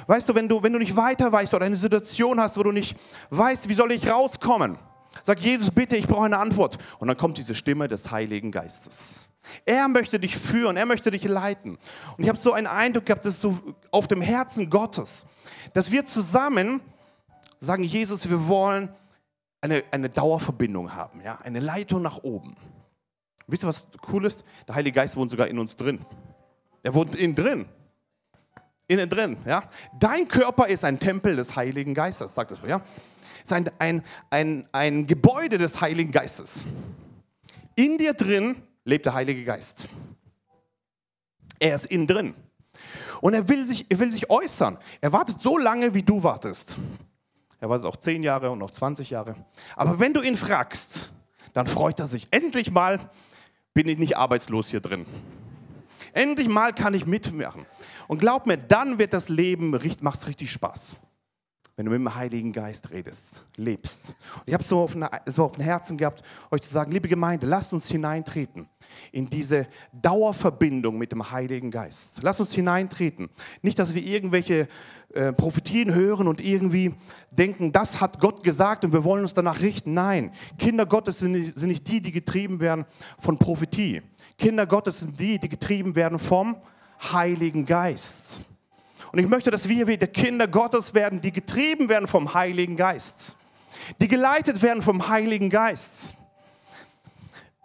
Weißt 0.08 0.28
du, 0.28 0.36
wenn 0.36 0.48
du, 0.48 0.64
wenn 0.64 0.74
du 0.74 0.80
nicht 0.80 0.96
weiter 0.96 1.32
weißt 1.32 1.54
oder 1.54 1.66
eine 1.66 1.76
Situation 1.76 2.40
hast, 2.40 2.58
wo 2.58 2.64
du 2.64 2.72
nicht 2.72 2.98
weißt, 3.30 3.70
wie 3.70 3.74
soll 3.74 3.92
ich 3.92 4.10
rauskommen, 4.10 4.78
sag 5.22 5.40
Jesus, 5.40 5.72
bitte, 5.72 5.96
ich 5.96 6.08
brauche 6.08 6.26
eine 6.26 6.38
Antwort. 6.38 6.78
Und 7.00 7.08
dann 7.08 7.18
kommt 7.18 7.38
diese 7.38 7.56
Stimme 7.56 7.88
des 7.88 8.12
Heiligen 8.12 8.52
Geistes. 8.52 9.27
Er 9.66 9.88
möchte 9.88 10.20
dich 10.20 10.38
führen, 10.38 10.78
er 10.78 10.86
möchte 10.86 11.12
dich 11.12 11.24
leiten. 11.24 11.78
Und 12.18 12.24
ich 12.24 12.30
habe 12.30 12.38
so 12.38 12.54
einen 12.54 12.68
Eindruck 12.68 13.06
gehabt, 13.06 13.26
das 13.26 13.36
ist 13.36 13.42
so 13.42 13.58
auf 13.92 14.08
dem 14.08 14.22
Herzen 14.22 14.70
Gottes, 14.70 15.26
dass 15.74 15.92
wir 15.92 16.06
zusammen 16.06 16.82
sagen, 17.60 17.84
Jesus, 17.84 18.30
wir 18.30 18.48
wollen 18.48 18.90
eine, 19.62 19.84
eine 19.92 20.10
Dauerverbindung 20.10 20.94
haben, 20.94 21.22
ja? 21.22 21.38
eine 21.44 21.60
Leitung 21.60 22.02
nach 22.02 22.24
oben. 22.24 22.56
Wisst 23.48 23.64
ihr, 23.64 23.68
was 23.68 23.88
cool 24.12 24.26
ist? 24.26 24.44
Der 24.68 24.76
Heilige 24.76 24.96
Geist 24.96 25.16
wohnt 25.16 25.32
sogar 25.32 25.48
in 25.48 25.58
uns 25.58 25.76
drin. 25.76 26.06
Er 26.84 26.94
wohnt 26.94 27.16
innen 27.16 27.36
drin. 27.36 27.66
Innen 28.88 29.10
drin, 29.10 29.38
ja. 29.46 29.64
Dein 30.00 30.28
Körper 30.28 30.68
ist 30.68 30.86
ein 30.86 31.00
Tempel 31.00 31.36
des 31.36 31.56
Heiligen 31.56 31.94
Geistes, 31.94 32.34
sagt 32.34 32.52
das, 32.52 32.62
ja. 32.66 32.82
Es 33.38 33.52
ist 33.52 33.54
ein, 33.54 33.70
ein, 33.80 34.04
ein, 34.30 34.70
ein 34.72 35.08
Gebäude 35.08 35.58
des 35.58 35.80
Heiligen 35.82 36.12
Geistes. 36.12 36.66
In 37.76 37.98
dir 37.98 38.14
drin 38.14 38.62
lebt 38.88 39.06
der 39.06 39.14
Heilige 39.14 39.44
Geist. 39.44 39.90
Er 41.60 41.76
ist 41.76 41.88
innen 41.88 42.08
drin. 42.08 42.34
Und 43.20 43.34
er 43.34 43.50
will, 43.50 43.66
sich, 43.66 43.86
er 43.90 44.00
will 44.00 44.12
sich 44.12 44.30
äußern. 44.30 44.78
Er 45.02 45.12
wartet 45.12 45.42
so 45.42 45.58
lange, 45.58 45.94
wie 45.94 46.04
du 46.04 46.24
wartest. 46.24 46.78
Er 47.60 47.70
wartet 47.70 47.86
auch 47.86 47.98
zehn 47.98 48.24
Jahre 48.24 48.50
und 48.50 48.60
noch 48.60 48.72
20 48.72 49.10
Jahre. 49.10 49.36
Aber 49.76 50.00
wenn 50.00 50.14
du 50.14 50.22
ihn 50.22 50.38
fragst, 50.38 51.12
dann 51.54 51.68
freut 51.68 52.00
er 52.00 52.08
sich. 52.08 52.28
Endlich 52.32 52.72
mal 52.72 53.00
bin 53.74 53.90
ich 53.90 53.98
nicht 53.98 54.18
arbeitslos 54.18 54.70
hier 54.70 54.80
drin. 54.80 55.06
Endlich 56.14 56.48
mal 56.48 56.74
kann 56.74 56.94
ich 56.94 57.06
mitmachen. 57.06 57.66
Und 58.08 58.20
glaub 58.20 58.46
mir, 58.46 58.58
dann 58.58 59.00
wird 59.00 59.14
das 59.14 59.28
Leben, 59.28 59.72
macht 60.02 60.20
es 60.20 60.28
richtig 60.28 60.52
Spaß 60.52 60.96
wenn 61.78 61.86
du 61.86 61.92
mit 61.92 62.00
dem 62.00 62.16
Heiligen 62.16 62.52
Geist 62.52 62.90
redest, 62.90 63.46
lebst. 63.56 64.16
Und 64.38 64.48
ich 64.48 64.54
habe 64.56 64.64
so 64.64 64.80
auf, 64.80 64.98
so 65.28 65.46
auf 65.46 65.52
dem 65.52 65.64
Herzen 65.64 65.96
gehabt, 65.96 66.24
euch 66.50 66.62
zu 66.62 66.70
sagen, 66.70 66.92
liebe 66.92 67.08
Gemeinde, 67.08 67.46
lasst 67.46 67.72
uns 67.72 67.88
hineintreten 67.88 68.68
in 69.12 69.30
diese 69.30 69.68
Dauerverbindung 69.94 70.98
mit 70.98 71.12
dem 71.12 71.30
Heiligen 71.32 71.70
Geist. 71.70 72.24
Lasst 72.24 72.40
uns 72.40 72.52
hineintreten. 72.54 73.30
Nicht, 73.62 73.78
dass 73.78 73.94
wir 73.94 74.04
irgendwelche 74.04 74.68
äh, 75.14 75.32
Prophetien 75.34 75.94
hören 75.94 76.28
und 76.28 76.42
irgendwie 76.42 76.96
denken, 77.30 77.72
das 77.72 78.02
hat 78.02 78.20
Gott 78.20 78.44
gesagt 78.44 78.84
und 78.84 78.92
wir 78.92 79.04
wollen 79.04 79.22
uns 79.22 79.36
danach 79.36 79.62
richten. 79.62 79.94
Nein, 79.94 80.32
Kinder 80.58 80.88
Gottes 80.88 81.20
sind 81.20 81.36
sind 81.56 81.68
nicht 81.68 81.88
die, 81.88 82.02
die 82.02 82.12
getrieben 82.12 82.60
werden 82.60 82.86
von 83.20 83.38
Prophetie. 83.38 84.02
Kinder 84.40 84.66
Gottes 84.66 85.02
sind 85.02 85.20
die, 85.20 85.38
die 85.38 85.50
getrieben 85.50 85.96
werden 85.96 86.18
vom 86.18 86.58
Heiligen 87.00 87.66
Geist. 87.66 88.42
Und 89.18 89.24
ich 89.24 89.30
möchte, 89.30 89.50
dass 89.50 89.68
wir 89.68 89.88
wieder 89.88 90.06
Kinder 90.06 90.48
Gottes 90.48 90.94
werden, 90.94 91.22
die 91.22 91.32
getrieben 91.32 91.90
werden 91.90 92.08
vom 92.08 92.36
Heiligen 92.36 92.76
Geist, 92.76 93.36
die 94.00 94.08
geleitet 94.08 94.62
werden 94.62 94.84
vom 94.84 95.08
Heiligen 95.08 95.50
Geist. 95.50 96.14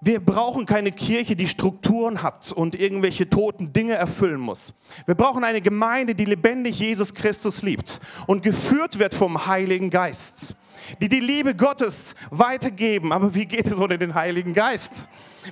Wir 0.00 0.18
brauchen 0.18 0.64
keine 0.64 0.92
Kirche, 0.92 1.36
die 1.36 1.46
Strukturen 1.46 2.22
hat 2.22 2.52
und 2.52 2.74
irgendwelche 2.74 3.28
toten 3.28 3.70
Dinge 3.70 3.92
erfüllen 3.92 4.40
muss. 4.40 4.72
Wir 5.04 5.14
brauchen 5.14 5.44
eine 5.44 5.60
Gemeinde, 5.60 6.14
die 6.14 6.24
lebendig 6.24 6.78
Jesus 6.78 7.12
Christus 7.12 7.60
liebt 7.60 8.00
und 8.26 8.42
geführt 8.42 8.98
wird 8.98 9.12
vom 9.12 9.46
Heiligen 9.46 9.90
Geist, 9.90 10.56
die 11.02 11.10
die 11.10 11.20
Liebe 11.20 11.54
Gottes 11.54 12.14
weitergeben. 12.30 13.12
Aber 13.12 13.34
wie 13.34 13.44
geht 13.44 13.66
es 13.66 13.76
ohne 13.76 13.98
den 13.98 14.14
Heiligen 14.14 14.54
Geist? 14.54 15.06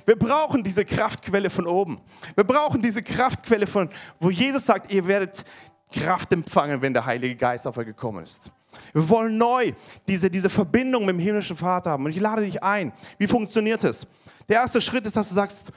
Wir 0.05 0.15
brauchen 0.15 0.63
diese 0.63 0.83
Kraftquelle 0.83 1.51
von 1.51 1.67
oben. 1.67 1.99
Wir 2.33 2.43
brauchen 2.43 2.81
diese 2.81 3.03
Kraftquelle 3.03 3.67
von, 3.67 3.89
wo 4.19 4.31
Jesus 4.31 4.65
sagt, 4.65 4.91
ihr 4.91 5.05
werdet 5.05 5.45
Kraft 5.91 6.31
empfangen, 6.33 6.81
wenn 6.81 6.93
der 6.93 7.05
Heilige 7.05 7.35
Geist 7.35 7.67
auf 7.67 7.77
euch 7.77 7.85
gekommen 7.85 8.23
ist. 8.23 8.51
Wir 8.93 9.07
wollen 9.09 9.37
neu 9.37 9.73
diese, 10.07 10.29
diese 10.29 10.49
Verbindung 10.49 11.05
mit 11.05 11.15
dem 11.15 11.19
himmlischen 11.19 11.57
Vater 11.57 11.91
haben. 11.91 12.05
Und 12.05 12.11
ich 12.11 12.19
lade 12.19 12.41
dich 12.41 12.63
ein. 12.63 12.93
Wie 13.17 13.27
funktioniert 13.27 13.83
es? 13.83 14.07
Der 14.47 14.57
erste 14.57 14.81
Schritt 14.81 15.05
ist, 15.05 15.15
dass 15.15 15.29
du 15.29 15.35
sagst, 15.35 15.71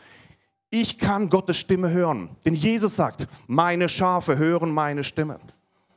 Ich 0.70 0.98
kann 0.98 1.28
Gottes 1.28 1.58
Stimme 1.58 1.88
hören. 1.90 2.30
Denn 2.44 2.54
Jesus 2.54 2.96
sagt, 2.96 3.28
meine 3.46 3.88
Schafe 3.88 4.36
hören 4.36 4.72
meine 4.72 5.04
Stimme. 5.04 5.38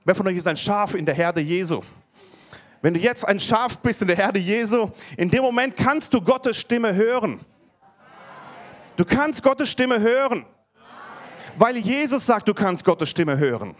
Wer 0.05 0.13
von 0.13 0.27
euch 0.27 0.37
ist 0.37 0.47
ein 0.47 0.55
Schaf 0.55 0.93
in 0.93 1.03
der 1.03 1.15
Herde 1.15 1.41
Jesu? 1.41 1.81
Wenn 2.83 2.93
du 2.93 2.99
jetzt 2.99 3.27
ein 3.27 3.39
Schaf 3.39 3.79
bist 3.79 4.03
in 4.03 4.07
der 4.07 4.17
Herde 4.17 4.39
Jesu, 4.39 4.91
in 5.17 5.31
dem 5.31 5.41
Moment 5.41 5.75
kannst 5.75 6.13
du 6.13 6.21
Gottes 6.21 6.57
Stimme 6.57 6.93
hören. 6.93 7.39
Du 8.95 9.03
kannst 9.03 9.41
Gottes 9.41 9.71
Stimme 9.71 9.99
hören, 9.99 10.45
weil 11.57 11.77
Jesus 11.77 12.25
sagt, 12.25 12.47
du 12.47 12.53
kannst 12.53 12.85
Gottes 12.85 13.09
Stimme 13.09 13.35
hören. 13.37 13.75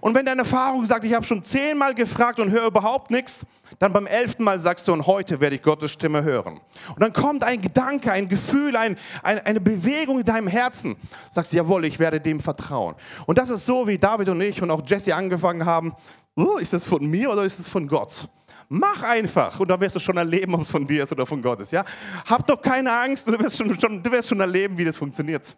Und 0.00 0.14
wenn 0.14 0.26
deine 0.26 0.42
Erfahrung 0.42 0.86
sagt, 0.86 1.04
ich 1.04 1.14
habe 1.14 1.24
schon 1.24 1.42
zehnmal 1.42 1.94
gefragt 1.94 2.40
und 2.40 2.50
höre 2.50 2.66
überhaupt 2.66 3.10
nichts, 3.10 3.46
dann 3.78 3.92
beim 3.92 4.06
elften 4.06 4.44
Mal 4.44 4.60
sagst 4.60 4.88
du, 4.88 4.92
und 4.92 5.06
heute 5.06 5.40
werde 5.40 5.56
ich 5.56 5.62
Gottes 5.62 5.90
Stimme 5.90 6.22
hören. 6.22 6.60
Und 6.88 7.00
dann 7.00 7.12
kommt 7.12 7.44
ein 7.44 7.60
Gedanke, 7.60 8.10
ein 8.12 8.28
Gefühl, 8.28 8.76
ein, 8.76 8.96
ein, 9.22 9.38
eine 9.40 9.60
Bewegung 9.60 10.20
in 10.20 10.24
deinem 10.24 10.48
Herzen. 10.48 10.96
Sagst, 11.30 11.52
jawohl, 11.52 11.84
ich 11.84 11.98
werde 11.98 12.20
dem 12.20 12.40
vertrauen. 12.40 12.94
Und 13.26 13.38
das 13.38 13.50
ist 13.50 13.66
so, 13.66 13.86
wie 13.86 13.98
David 13.98 14.28
und 14.28 14.40
ich 14.40 14.62
und 14.62 14.70
auch 14.70 14.82
Jesse 14.86 15.14
angefangen 15.14 15.64
haben. 15.64 15.94
Oh, 16.36 16.56
ist 16.56 16.72
das 16.72 16.86
von 16.86 17.04
mir 17.04 17.30
oder 17.30 17.42
ist 17.42 17.58
es 17.58 17.68
von 17.68 17.86
Gott? 17.86 18.28
Mach 18.70 19.02
einfach 19.02 19.58
und 19.60 19.68
dann 19.68 19.80
wirst 19.80 19.96
du 19.96 20.00
schon 20.00 20.18
erleben, 20.18 20.54
ob 20.54 20.60
es 20.60 20.70
von 20.70 20.86
dir 20.86 21.02
ist 21.02 21.12
oder 21.12 21.24
von 21.24 21.40
Gott 21.40 21.60
ist. 21.62 21.72
Ja? 21.72 21.84
Hab 22.28 22.46
doch 22.46 22.60
keine 22.60 22.92
Angst 22.92 23.26
und 23.26 23.38
du 23.38 23.42
wirst 23.42 23.56
schon, 23.56 23.80
schon, 23.80 24.02
du 24.02 24.12
wirst 24.12 24.28
schon 24.28 24.40
erleben, 24.40 24.76
wie 24.76 24.84
das 24.84 24.98
funktioniert. 24.98 25.56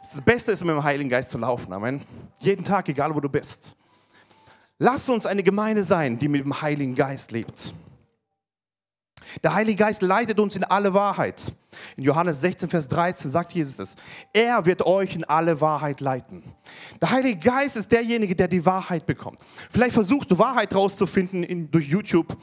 Das 0.00 0.20
Beste 0.20 0.52
ist, 0.52 0.64
mit 0.64 0.74
dem 0.74 0.82
Heiligen 0.82 1.10
Geist 1.10 1.30
zu 1.30 1.38
laufen. 1.38 1.72
Amen. 1.72 2.00
Jeden 2.38 2.64
Tag, 2.64 2.88
egal 2.88 3.14
wo 3.14 3.20
du 3.20 3.28
bist. 3.28 3.76
Lass 4.78 5.08
uns 5.08 5.26
eine 5.26 5.42
Gemeinde 5.42 5.84
sein, 5.84 6.18
die 6.18 6.28
mit 6.28 6.44
dem 6.44 6.60
Heiligen 6.60 6.94
Geist 6.94 7.30
lebt. 7.30 7.74
Der 9.42 9.54
Heilige 9.54 9.78
Geist 9.78 10.02
leitet 10.02 10.38
uns 10.38 10.56
in 10.56 10.64
alle 10.64 10.92
Wahrheit. 10.92 11.52
In 11.96 12.04
Johannes 12.04 12.40
16, 12.40 12.68
Vers 12.68 12.88
13 12.88 13.30
sagt 13.30 13.52
Jesus 13.52 13.76
das. 13.76 13.96
Er 14.32 14.64
wird 14.66 14.84
euch 14.84 15.14
in 15.14 15.24
alle 15.24 15.60
Wahrheit 15.60 16.00
leiten. 16.00 16.42
Der 17.00 17.10
Heilige 17.10 17.38
Geist 17.38 17.76
ist 17.76 17.90
derjenige, 17.90 18.36
der 18.36 18.48
die 18.48 18.64
Wahrheit 18.66 19.06
bekommt. 19.06 19.40
Vielleicht 19.70 19.94
versuchst 19.94 20.30
du 20.30 20.38
Wahrheit 20.38 20.74
rauszufinden 20.74 21.44
in, 21.44 21.70
durch 21.70 21.88
YouTube 21.88 22.36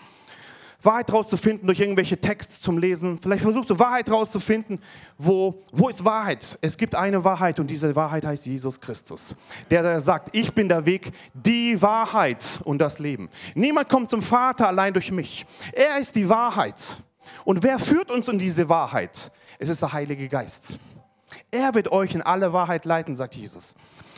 Wahrheit 0.81 1.11
rauszufinden 1.11 1.67
durch 1.67 1.79
irgendwelche 1.79 2.19
Texte 2.19 2.61
zum 2.61 2.77
Lesen. 2.77 3.19
Vielleicht 3.21 3.41
versuchst 3.41 3.69
du 3.69 3.77
Wahrheit 3.79 4.09
rauszufinden. 4.09 4.79
Wo, 5.17 5.61
wo 5.71 5.89
ist 5.89 6.05
Wahrheit? 6.05 6.57
Es 6.61 6.77
gibt 6.77 6.95
eine 6.95 7.23
Wahrheit 7.23 7.59
und 7.59 7.67
diese 7.67 7.95
Wahrheit 7.95 8.25
heißt 8.25 8.45
Jesus 8.45 8.79
Christus. 8.79 9.35
Der, 9.69 9.83
der 9.83 9.99
sagt, 9.99 10.35
ich 10.35 10.53
bin 10.53 10.69
der 10.69 10.85
Weg, 10.85 11.11
die 11.33 11.81
Wahrheit 11.81 12.61
und 12.63 12.79
das 12.79 12.99
Leben. 12.99 13.29
Niemand 13.55 13.89
kommt 13.89 14.09
zum 14.09 14.21
Vater 14.21 14.67
allein 14.67 14.93
durch 14.93 15.11
mich. 15.11 15.45
Er 15.73 15.99
ist 15.99 16.15
die 16.15 16.29
Wahrheit. 16.29 16.97
Und 17.43 17.61
wer 17.63 17.77
führt 17.79 18.09
uns 18.09 18.29
in 18.29 18.39
diese 18.39 18.69
Wahrheit? 18.69 19.31
Es 19.57 19.67
ist 19.67 19.81
der 19.81 19.91
Heilige 19.91 20.29
Geist. 20.29 20.79
Er 21.51 21.73
wird 21.75 21.91
euch 21.91 22.15
in 22.15 22.21
alle 22.21 22.53
Wahrheit 22.53 22.85
leiten, 22.85 23.15
sagt 23.15 23.35
Jesus. 23.35 23.75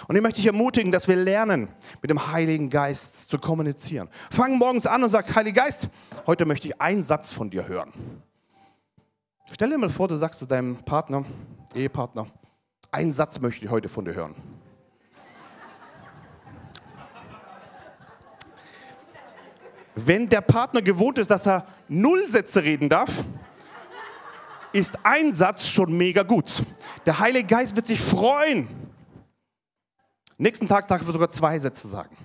Und 0.08 0.15
ich 0.15 0.22
möchte 0.22 0.38
dich 0.38 0.48
ermutigen, 0.48 0.91
dass 0.91 1.08
wir 1.08 1.15
lernen, 1.15 1.67
mit 2.01 2.10
dem 2.10 2.31
Heiligen 2.31 2.70
Geist 2.70 3.29
zu 3.29 3.38
kommunizieren. 3.38 4.10
Fang 4.29 4.58
morgens 4.58 4.86
an 4.86 5.03
und 5.03 5.10
sag, 5.10 5.36
Heiliger 5.36 5.63
Geist, 5.63 5.89
heute 6.25 6.46
möchte 6.46 6.67
ich 6.67 6.81
einen 6.81 7.01
Satz 7.01 7.31
von 7.31 7.50
dir 7.50 7.67
hören. 7.67 7.91
Stell 9.53 9.70
dir 9.70 9.77
mal 9.77 9.89
vor, 9.89 10.08
du 10.08 10.15
sagst 10.15 10.39
zu 10.39 10.46
deinem 10.46 10.77
Partner, 10.77 11.25
Ehepartner, 11.75 12.27
einen 12.91 13.12
Satz 13.12 13.39
möchte 13.39 13.65
ich 13.65 13.72
heute 13.72 13.89
von 13.89 14.05
dir 14.05 14.13
hören. 14.13 14.36
Wenn 19.96 20.29
der 20.29 20.41
Partner 20.41 20.81
gewohnt 20.81 21.17
ist, 21.17 21.29
dass 21.29 21.46
er 21.46 21.65
null 21.88 22.29
Sätze 22.29 22.63
reden 22.63 22.88
darf, 22.89 23.24
ist 24.74 24.98
ein 25.03 25.34
Satz 25.34 25.67
schon 25.67 25.96
mega 25.98 26.24
gut. 26.24 26.63
Der 27.05 27.20
Heilige 27.20 27.48
Geist 27.48 27.75
wird 27.75 27.88
sich 27.88 28.00
freuen, 28.00 28.70
Nächsten 30.41 30.67
Tag 30.67 30.88
darf 30.88 31.05
er 31.05 31.13
sogar 31.13 31.29
zwei 31.29 31.60
Sätze 31.60 31.88
sagen. 31.88 32.17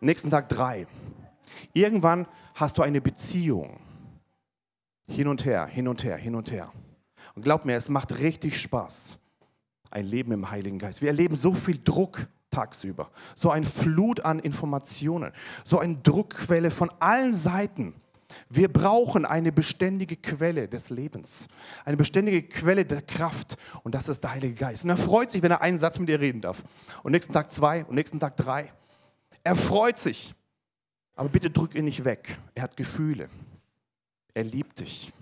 Nächsten 0.00 0.30
Tag 0.30 0.48
drei. 0.48 0.86
Irgendwann 1.74 2.26
hast 2.54 2.78
du 2.78 2.82
eine 2.82 3.02
Beziehung. 3.02 3.78
Hin 5.06 5.28
und 5.28 5.44
her, 5.44 5.66
hin 5.66 5.86
und 5.86 6.02
her, 6.02 6.16
hin 6.16 6.34
und 6.34 6.50
her. 6.50 6.72
Und 7.34 7.42
glaub 7.42 7.66
mir, 7.66 7.76
es 7.76 7.90
macht 7.90 8.20
richtig 8.20 8.58
Spaß. 8.58 9.18
Ein 9.90 10.06
Leben 10.06 10.32
im 10.32 10.50
Heiligen 10.50 10.78
Geist. 10.78 11.02
Wir 11.02 11.08
erleben 11.08 11.36
so 11.36 11.52
viel 11.52 11.78
Druck 11.84 12.26
tagsüber. 12.50 13.10
So 13.34 13.50
ein 13.50 13.64
Flut 13.64 14.20
an 14.20 14.38
Informationen. 14.38 15.32
So 15.62 15.80
eine 15.80 15.96
Druckquelle 15.96 16.70
von 16.70 16.90
allen 17.00 17.34
Seiten. 17.34 17.92
Wir 18.48 18.72
brauchen 18.72 19.24
eine 19.24 19.52
beständige 19.52 20.16
Quelle 20.16 20.68
des 20.68 20.90
Lebens, 20.90 21.48
eine 21.84 21.96
beständige 21.96 22.42
Quelle 22.42 22.84
der 22.84 23.02
Kraft 23.02 23.56
und 23.82 23.94
das 23.94 24.08
ist 24.08 24.22
der 24.22 24.32
Heilige 24.32 24.54
Geist. 24.54 24.84
Und 24.84 24.90
er 24.90 24.96
freut 24.96 25.30
sich, 25.30 25.42
wenn 25.42 25.50
er 25.50 25.62
einen 25.62 25.78
Satz 25.78 25.98
mit 25.98 26.08
dir 26.08 26.20
reden 26.20 26.40
darf. 26.40 26.62
Und 27.02 27.12
nächsten 27.12 27.32
Tag 27.32 27.50
zwei 27.50 27.84
und 27.84 27.94
nächsten 27.94 28.20
Tag 28.20 28.36
drei. 28.36 28.72
Er 29.42 29.56
freut 29.56 29.98
sich. 29.98 30.34
Aber 31.16 31.28
bitte 31.28 31.50
drück 31.50 31.74
ihn 31.74 31.84
nicht 31.84 32.04
weg. 32.04 32.38
Er 32.54 32.64
hat 32.64 32.76
Gefühle. 32.76 33.28
Er 34.34 34.44
liebt 34.44 34.80
dich. 34.80 35.12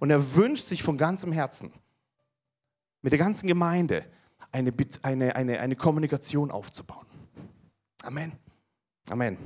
Und 0.00 0.10
er 0.10 0.34
wünscht 0.34 0.66
sich 0.66 0.82
von 0.82 0.98
ganzem 0.98 1.32
Herzen, 1.32 1.72
mit 3.00 3.12
der 3.12 3.18
ganzen 3.18 3.46
Gemeinde 3.46 4.04
eine, 4.52 4.72
eine, 5.02 5.34
eine, 5.34 5.60
eine 5.60 5.76
Kommunikation 5.76 6.50
aufzubauen. 6.50 7.06
Amen. 8.02 8.32
Amen. 9.08 9.38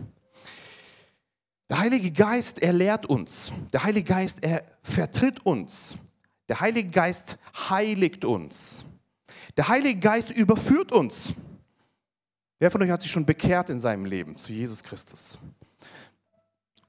Der 1.72 1.78
Heilige 1.78 2.10
Geist, 2.10 2.60
er 2.60 2.74
lehrt 2.74 3.06
uns. 3.06 3.50
Der 3.72 3.82
Heilige 3.82 4.12
Geist, 4.12 4.44
er 4.44 4.62
vertritt 4.82 5.46
uns. 5.46 5.96
Der 6.50 6.60
Heilige 6.60 6.90
Geist 6.90 7.38
heiligt 7.70 8.26
uns. 8.26 8.84
Der 9.56 9.68
Heilige 9.68 9.98
Geist 9.98 10.30
überführt 10.30 10.92
uns. 10.92 11.32
Wer 12.58 12.70
von 12.70 12.82
euch 12.82 12.90
hat 12.90 13.00
sich 13.00 13.10
schon 13.10 13.24
bekehrt 13.24 13.70
in 13.70 13.80
seinem 13.80 14.04
Leben 14.04 14.36
zu 14.36 14.52
Jesus 14.52 14.82
Christus? 14.82 15.38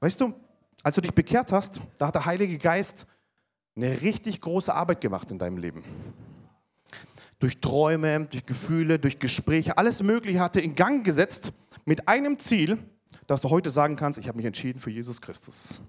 Weißt 0.01 0.19
du, 0.19 0.33
als 0.83 0.95
du 0.95 0.99
dich 0.99 1.13
bekehrt 1.13 1.53
hast, 1.53 1.79
da 1.97 2.07
hat 2.07 2.15
der 2.15 2.25
Heilige 2.25 2.57
Geist 2.57 3.05
eine 3.77 4.01
richtig 4.01 4.41
große 4.41 4.73
Arbeit 4.73 4.99
gemacht 4.99 5.31
in 5.31 5.39
deinem 5.39 5.59
Leben. 5.59 5.81
Durch 7.39 7.61
Träume, 7.61 8.25
durch 8.25 8.45
Gefühle, 8.45 8.99
durch 8.99 9.17
Gespräche, 9.17 9.77
alles 9.77 10.03
Mögliche 10.03 10.41
hat 10.41 10.57
er 10.57 10.63
in 10.63 10.75
Gang 10.75 11.05
gesetzt 11.05 11.53
mit 11.85 12.09
einem 12.09 12.37
Ziel, 12.37 12.79
dass 13.27 13.41
du 13.41 13.49
heute 13.49 13.69
sagen 13.69 13.95
kannst, 13.95 14.19
ich 14.19 14.27
habe 14.27 14.37
mich 14.37 14.45
entschieden 14.45 14.79
für 14.79 14.89
Jesus 14.89 15.21
Christus. 15.21 15.81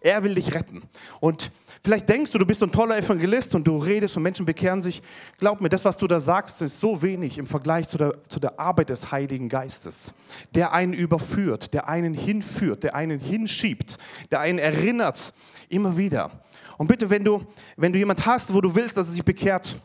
Er 0.00 0.22
will 0.22 0.34
dich 0.34 0.54
retten. 0.54 0.82
Und 1.20 1.50
vielleicht 1.82 2.08
denkst 2.08 2.30
du, 2.32 2.38
du 2.38 2.44
bist 2.44 2.62
ein 2.62 2.72
toller 2.72 2.98
Evangelist 2.98 3.54
und 3.54 3.66
du 3.66 3.78
redest 3.78 4.16
und 4.16 4.22
Menschen 4.22 4.44
bekehren 4.44 4.82
sich. 4.82 5.02
Glaub 5.38 5.60
mir, 5.60 5.68
das, 5.68 5.84
was 5.84 5.96
du 5.96 6.06
da 6.06 6.20
sagst, 6.20 6.60
ist 6.62 6.78
so 6.78 7.00
wenig 7.00 7.38
im 7.38 7.46
Vergleich 7.46 7.88
zu 7.88 7.96
der, 7.96 8.22
zu 8.28 8.38
der 8.38 8.60
Arbeit 8.60 8.90
des 8.90 9.12
Heiligen 9.12 9.48
Geistes, 9.48 10.12
der 10.54 10.72
einen 10.72 10.92
überführt, 10.92 11.72
der 11.72 11.88
einen 11.88 12.14
hinführt, 12.14 12.82
der 12.82 12.94
einen 12.94 13.18
hinschiebt, 13.18 13.98
der 14.30 14.40
einen 14.40 14.58
erinnert, 14.58 15.32
immer 15.68 15.96
wieder. 15.96 16.30
Und 16.76 16.88
bitte, 16.88 17.08
wenn 17.10 17.24
du, 17.24 17.46
wenn 17.76 17.92
du 17.92 17.98
jemand 17.98 18.26
hast, 18.26 18.52
wo 18.52 18.60
du 18.60 18.74
willst, 18.74 18.96
dass 18.96 19.08
er 19.08 19.14
sich 19.14 19.24
bekehrt, 19.24 19.80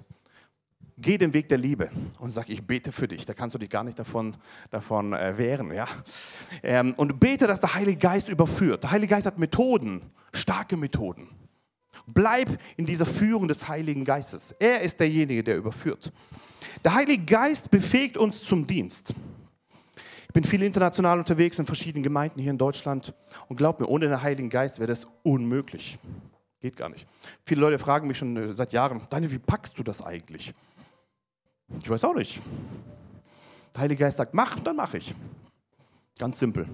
geh 0.97 1.17
den 1.17 1.33
Weg 1.33 1.47
der 1.49 1.57
Liebe 1.57 1.89
und 2.19 2.31
sag, 2.31 2.49
ich 2.49 2.65
bete 2.65 2.91
für 2.91 3.07
dich. 3.07 3.25
Da 3.25 3.33
kannst 3.33 3.53
du 3.53 3.59
dich 3.59 3.69
gar 3.69 3.83
nicht 3.83 3.99
davon, 3.99 4.35
davon 4.71 5.13
äh, 5.13 5.37
wehren. 5.37 5.71
Ja? 5.73 5.85
Ähm, 6.63 6.93
und 6.97 7.19
bete, 7.19 7.47
dass 7.47 7.59
der 7.59 7.75
Heilige 7.75 7.99
Geist 7.99 8.29
überführt. 8.29 8.83
Der 8.83 8.91
Heilige 8.91 9.11
Geist 9.11 9.25
hat 9.25 9.39
Methoden, 9.39 10.01
starke 10.33 10.77
Methoden. 10.77 11.29
Bleib 12.05 12.59
in 12.77 12.85
dieser 12.85 13.05
Führung 13.05 13.47
des 13.47 13.67
Heiligen 13.67 14.05
Geistes. 14.05 14.55
Er 14.59 14.81
ist 14.81 14.99
derjenige, 14.99 15.43
der 15.43 15.57
überführt. 15.57 16.11
Der 16.83 16.93
Heilige 16.93 17.25
Geist 17.25 17.69
befähigt 17.69 18.17
uns 18.17 18.43
zum 18.43 18.65
Dienst. 18.65 19.13
Ich 20.27 20.33
bin 20.33 20.43
viel 20.43 20.61
international 20.61 21.19
unterwegs 21.19 21.57
in 21.57 21.65
verschiedenen 21.65 22.03
Gemeinden 22.03 22.39
hier 22.39 22.51
in 22.51 22.57
Deutschland 22.57 23.13
und 23.47 23.57
glaub 23.57 23.79
mir, 23.79 23.87
ohne 23.87 24.07
den 24.07 24.21
Heiligen 24.21 24.49
Geist 24.49 24.79
wäre 24.79 24.87
das 24.87 25.07
unmöglich. 25.23 25.97
Geht 26.59 26.77
gar 26.77 26.89
nicht. 26.89 27.07
Viele 27.43 27.61
Leute 27.61 27.79
fragen 27.79 28.07
mich 28.07 28.17
schon 28.17 28.35
äh, 28.37 28.55
seit 28.55 28.71
Jahren, 28.71 29.01
Daniel, 29.09 29.31
wie 29.31 29.39
packst 29.39 29.77
du 29.77 29.83
das 29.83 30.01
eigentlich? 30.01 30.53
Ich 31.81 31.89
weiß 31.89 32.03
auch 32.05 32.15
nicht. 32.15 32.41
Der 33.73 33.81
Heilige 33.81 34.03
Geist 34.03 34.17
sagt, 34.17 34.33
mach, 34.33 34.59
dann 34.59 34.75
mache 34.75 34.97
ich. 34.97 35.13
Ganz 36.17 36.39
simpel. 36.39 36.67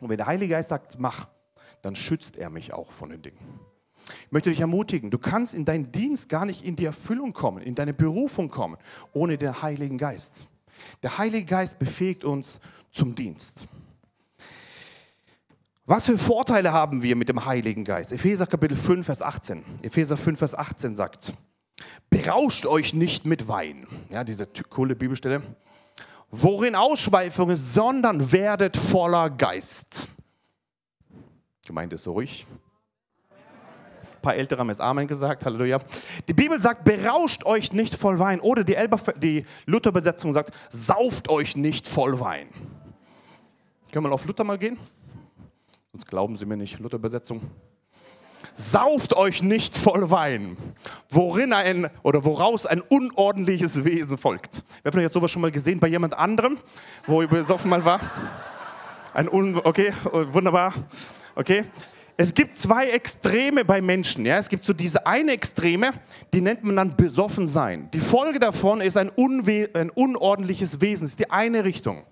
Und 0.00 0.08
wenn 0.08 0.16
der 0.16 0.26
Heilige 0.26 0.54
Geist 0.54 0.68
sagt, 0.68 0.98
mach, 0.98 1.28
dann 1.80 1.96
schützt 1.96 2.36
er 2.36 2.50
mich 2.50 2.72
auch 2.72 2.90
von 2.90 3.10
den 3.10 3.22
Dingen. 3.22 3.38
Ich 4.26 4.32
möchte 4.32 4.50
dich 4.50 4.60
ermutigen, 4.60 5.10
du 5.10 5.18
kannst 5.18 5.54
in 5.54 5.64
deinen 5.64 5.90
Dienst 5.92 6.28
gar 6.28 6.44
nicht 6.44 6.64
in 6.64 6.76
die 6.76 6.84
Erfüllung 6.84 7.32
kommen, 7.32 7.62
in 7.62 7.74
deine 7.74 7.94
Berufung 7.94 8.48
kommen, 8.48 8.76
ohne 9.12 9.36
den 9.38 9.62
Heiligen 9.62 9.98
Geist. 9.98 10.46
Der 11.02 11.18
Heilige 11.18 11.46
Geist 11.46 11.78
befähigt 11.78 12.24
uns 12.24 12.60
zum 12.90 13.14
Dienst. 13.14 13.66
Was 15.84 16.06
für 16.06 16.18
Vorteile 16.18 16.72
haben 16.72 17.02
wir 17.02 17.16
mit 17.16 17.28
dem 17.28 17.44
Heiligen 17.44 17.84
Geist? 17.84 18.12
Epheser 18.12 18.46
Kapitel 18.46 18.76
5, 18.76 19.06
Vers 19.06 19.22
18. 19.22 19.64
Epheser 19.82 20.16
5, 20.16 20.38
Vers 20.38 20.54
18 20.54 20.96
sagt, 20.96 21.34
Berauscht 22.10 22.66
euch 22.66 22.94
nicht 22.94 23.24
mit 23.24 23.48
Wein. 23.48 23.86
Ja, 24.10 24.24
diese 24.24 24.46
coole 24.68 24.94
Bibelstelle. 24.94 25.42
Worin 26.30 26.74
Ausschweifung 26.74 27.50
ist, 27.50 27.74
sondern 27.74 28.32
werdet 28.32 28.76
voller 28.76 29.30
Geist. 29.30 30.08
Gemeint 31.66 31.92
ist 31.92 32.04
so 32.04 32.12
ruhig. 32.12 32.46
Ein 33.30 34.22
paar 34.22 34.34
Ältere 34.36 34.60
haben 34.60 34.68
jetzt 34.68 34.80
Amen 34.80 35.06
gesagt. 35.06 35.44
Halleluja. 35.44 35.80
Die 36.28 36.32
Bibel 36.32 36.60
sagt, 36.60 36.84
berauscht 36.84 37.44
euch 37.44 37.72
nicht 37.72 37.96
voll 37.96 38.18
Wein. 38.18 38.40
Oder 38.40 38.62
die, 38.64 38.76
die 39.20 39.44
Luther-Übersetzung 39.66 40.32
sagt, 40.32 40.54
sauft 40.70 41.28
euch 41.28 41.56
nicht 41.56 41.88
voll 41.88 42.20
Wein. 42.20 42.48
Können 43.92 44.06
wir 44.06 44.12
auf 44.12 44.24
Luther 44.24 44.44
mal 44.44 44.58
gehen? 44.58 44.78
Sonst 45.92 46.06
glauben 46.06 46.36
Sie 46.36 46.46
mir 46.46 46.56
nicht. 46.56 46.78
Luther-Übersetzung. 46.78 47.42
Sauft 48.54 49.16
euch 49.16 49.42
nicht 49.42 49.76
voll 49.76 50.10
Wein, 50.10 50.56
worin 51.08 51.52
ein 51.52 51.88
oder 52.02 52.24
woraus 52.24 52.66
ein 52.66 52.80
unordentliches 52.80 53.84
Wesen 53.84 54.18
folgt. 54.18 54.64
Wer 54.82 54.92
von 54.92 55.00
euch 55.00 55.06
hat 55.06 55.12
sowas 55.12 55.30
schon 55.30 55.42
mal 55.42 55.50
gesehen 55.50 55.80
bei 55.80 55.88
jemand 55.88 56.18
anderem, 56.18 56.58
wo 57.06 57.22
ihr 57.22 57.28
besoffen 57.28 57.70
mal 57.70 57.84
war? 57.84 58.00
Ein 59.14 59.28
Un 59.28 59.56
okay, 59.56 59.92
wunderbar. 60.04 60.74
Okay. 61.34 61.64
Es 62.18 62.34
gibt 62.34 62.54
zwei 62.54 62.88
Extreme 62.88 63.64
bei 63.64 63.80
Menschen. 63.80 64.26
Ja? 64.26 64.36
Es 64.36 64.48
gibt 64.48 64.64
so 64.64 64.74
diese 64.74 65.06
eine 65.06 65.32
Extreme, 65.32 65.90
die 66.34 66.42
nennt 66.42 66.62
man 66.62 66.76
dann 66.76 66.96
besoffen 66.96 67.48
sein. 67.48 67.88
Die 67.92 68.00
Folge 68.00 68.38
davon 68.38 68.82
ist 68.82 68.98
ein, 68.98 69.10
ein 69.74 69.90
unordentliches 69.90 70.80
Wesen. 70.82 71.06
Das 71.06 71.12
ist 71.12 71.20
die 71.20 71.30
eine 71.30 71.64
Richtung. 71.64 72.04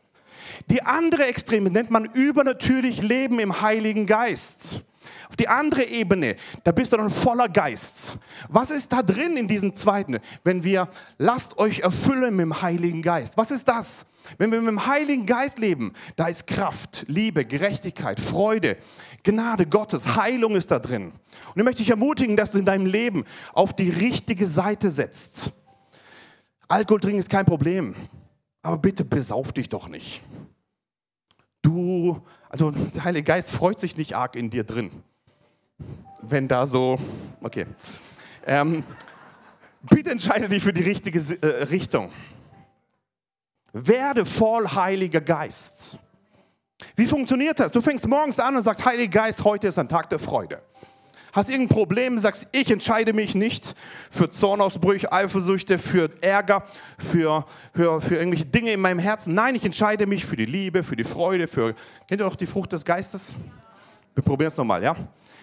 Die 0.68 0.82
andere 0.82 1.26
Extreme 1.26 1.70
nennt 1.70 1.90
man 1.90 2.06
übernatürlich 2.06 3.02
Leben 3.02 3.38
im 3.40 3.60
Heiligen 3.60 4.06
Geist. 4.06 4.82
Auf 5.30 5.36
die 5.36 5.46
andere 5.46 5.84
Ebene, 5.84 6.34
da 6.64 6.72
bist 6.72 6.92
du 6.92 6.96
dann 6.96 7.08
voller 7.08 7.48
Geist. 7.48 8.18
Was 8.48 8.72
ist 8.72 8.92
da 8.92 9.00
drin 9.00 9.36
in 9.36 9.46
diesem 9.46 9.76
zweiten? 9.76 10.18
Wenn 10.42 10.64
wir, 10.64 10.88
lasst 11.18 11.56
euch 11.56 11.78
erfüllen 11.78 12.34
mit 12.34 12.42
dem 12.42 12.62
Heiligen 12.62 13.00
Geist. 13.00 13.36
Was 13.36 13.52
ist 13.52 13.68
das? 13.68 14.06
Wenn 14.38 14.50
wir 14.50 14.60
mit 14.60 14.70
dem 14.70 14.86
Heiligen 14.88 15.26
Geist 15.26 15.60
leben, 15.60 15.92
da 16.16 16.26
ist 16.26 16.48
Kraft, 16.48 17.04
Liebe, 17.06 17.44
Gerechtigkeit, 17.44 18.18
Freude, 18.18 18.76
Gnade 19.22 19.66
Gottes, 19.66 20.16
Heilung 20.16 20.56
ist 20.56 20.72
da 20.72 20.80
drin. 20.80 21.12
Und 21.12 21.56
ich 21.56 21.62
möchte 21.62 21.82
dich 21.82 21.90
ermutigen, 21.90 22.36
dass 22.36 22.50
du 22.50 22.58
in 22.58 22.64
deinem 22.64 22.86
Leben 22.86 23.24
auf 23.52 23.72
die 23.72 23.88
richtige 23.88 24.48
Seite 24.48 24.90
setzt. 24.90 25.52
Alkohol 26.66 27.00
trinken 27.00 27.20
ist 27.20 27.30
kein 27.30 27.46
Problem, 27.46 27.94
aber 28.62 28.78
bitte 28.78 29.04
besauf 29.04 29.52
dich 29.52 29.68
doch 29.68 29.86
nicht. 29.86 30.22
Du, 31.62 32.20
also 32.48 32.72
der 32.72 33.04
Heilige 33.04 33.24
Geist 33.24 33.52
freut 33.52 33.78
sich 33.78 33.96
nicht 33.96 34.16
arg 34.16 34.34
in 34.34 34.50
dir 34.50 34.64
drin. 34.64 34.90
Wenn 36.22 36.46
da 36.46 36.66
so, 36.66 36.98
okay. 37.40 37.66
Ähm, 38.46 38.84
bitte 39.82 40.10
entscheide 40.10 40.48
dich 40.48 40.62
für 40.62 40.72
die 40.72 40.82
richtige 40.82 41.18
äh, 41.40 41.64
Richtung. 41.64 42.10
Werde 43.72 44.24
voll 44.24 44.68
Heiliger 44.68 45.20
Geist. 45.20 45.98
Wie 46.96 47.06
funktioniert 47.06 47.60
das? 47.60 47.72
Du 47.72 47.80
fängst 47.80 48.06
morgens 48.06 48.38
an 48.38 48.56
und 48.56 48.62
sagst, 48.62 48.84
Heiliger 48.84 49.22
Geist, 49.22 49.44
heute 49.44 49.68
ist 49.68 49.78
ein 49.78 49.88
Tag 49.88 50.08
der 50.10 50.18
Freude. 50.18 50.62
Hast 51.32 51.48
irgendein 51.48 51.76
Problem, 51.76 52.18
sagst, 52.18 52.48
ich 52.50 52.70
entscheide 52.70 53.12
mich 53.12 53.36
nicht 53.36 53.76
für 54.10 54.30
Zornausbrüche, 54.30 55.12
Eifersüchte, 55.12 55.78
für 55.78 56.10
Ärger, 56.20 56.64
für, 56.98 57.46
für, 57.72 58.00
für 58.00 58.16
irgendwelche 58.16 58.46
Dinge 58.46 58.72
in 58.72 58.80
meinem 58.80 58.98
Herzen. 58.98 59.34
Nein, 59.34 59.54
ich 59.54 59.64
entscheide 59.64 60.06
mich 60.06 60.24
für 60.24 60.34
die 60.34 60.46
Liebe, 60.46 60.82
für 60.82 60.96
die 60.96 61.04
Freude, 61.04 61.46
für, 61.46 61.74
kennt 62.08 62.20
ihr 62.20 62.24
noch 62.24 62.34
die 62.34 62.46
Frucht 62.46 62.72
des 62.72 62.84
Geistes? 62.84 63.36
Wir 64.12 64.24
probieren 64.24 64.48
es 64.48 64.56
nochmal, 64.56 64.82
ja? 64.82 64.96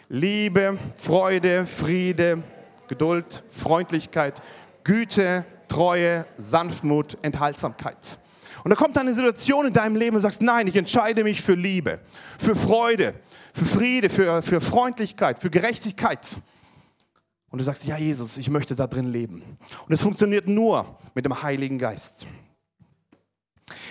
Liebe, 0.10 0.78
Freude, 0.96 1.66
Friede, 1.66 2.44
Geduld, 2.88 3.44
Freundlichkeit, 3.50 4.42
Güte, 4.84 5.46
Treue, 5.68 6.26
Sanftmut, 6.38 7.18
Enthaltsamkeit. 7.24 8.18
Und 8.64 8.70
da 8.70 8.76
kommt 8.76 8.98
eine 8.98 9.14
Situation 9.14 9.68
in 9.68 9.74
deinem 9.74 9.96
Leben 9.98 10.16
und 10.16 10.22
sagst, 10.22 10.42
nein, 10.42 10.68
ich 10.68 10.76
entscheide 10.76 11.24
mich 11.24 11.42
für 11.42 11.56
Liebe, 11.56 12.00
für 12.40 12.56
Freude, 12.56 13.16
für 13.54 13.66
Friede, 13.66 14.10
für, 14.10 14.42
für 14.42 14.62
Freundlichkeit, 14.62 15.42
für 15.42 15.50
Gerechtigkeit. 15.50 16.40
Und 17.50 17.60
du 17.60 17.66
sagst, 17.66 17.86
ja 17.86 17.98
Jesus, 17.98 18.38
ich 18.38 18.50
möchte 18.50 18.76
da 18.76 18.88
drin 18.88 19.12
leben. 19.12 19.42
Und 19.88 19.94
es 19.94 20.02
funktioniert 20.02 20.48
nur 20.48 20.98
mit 21.16 21.26
dem 21.26 21.42
Heiligen 21.42 21.78
Geist. 21.78 22.28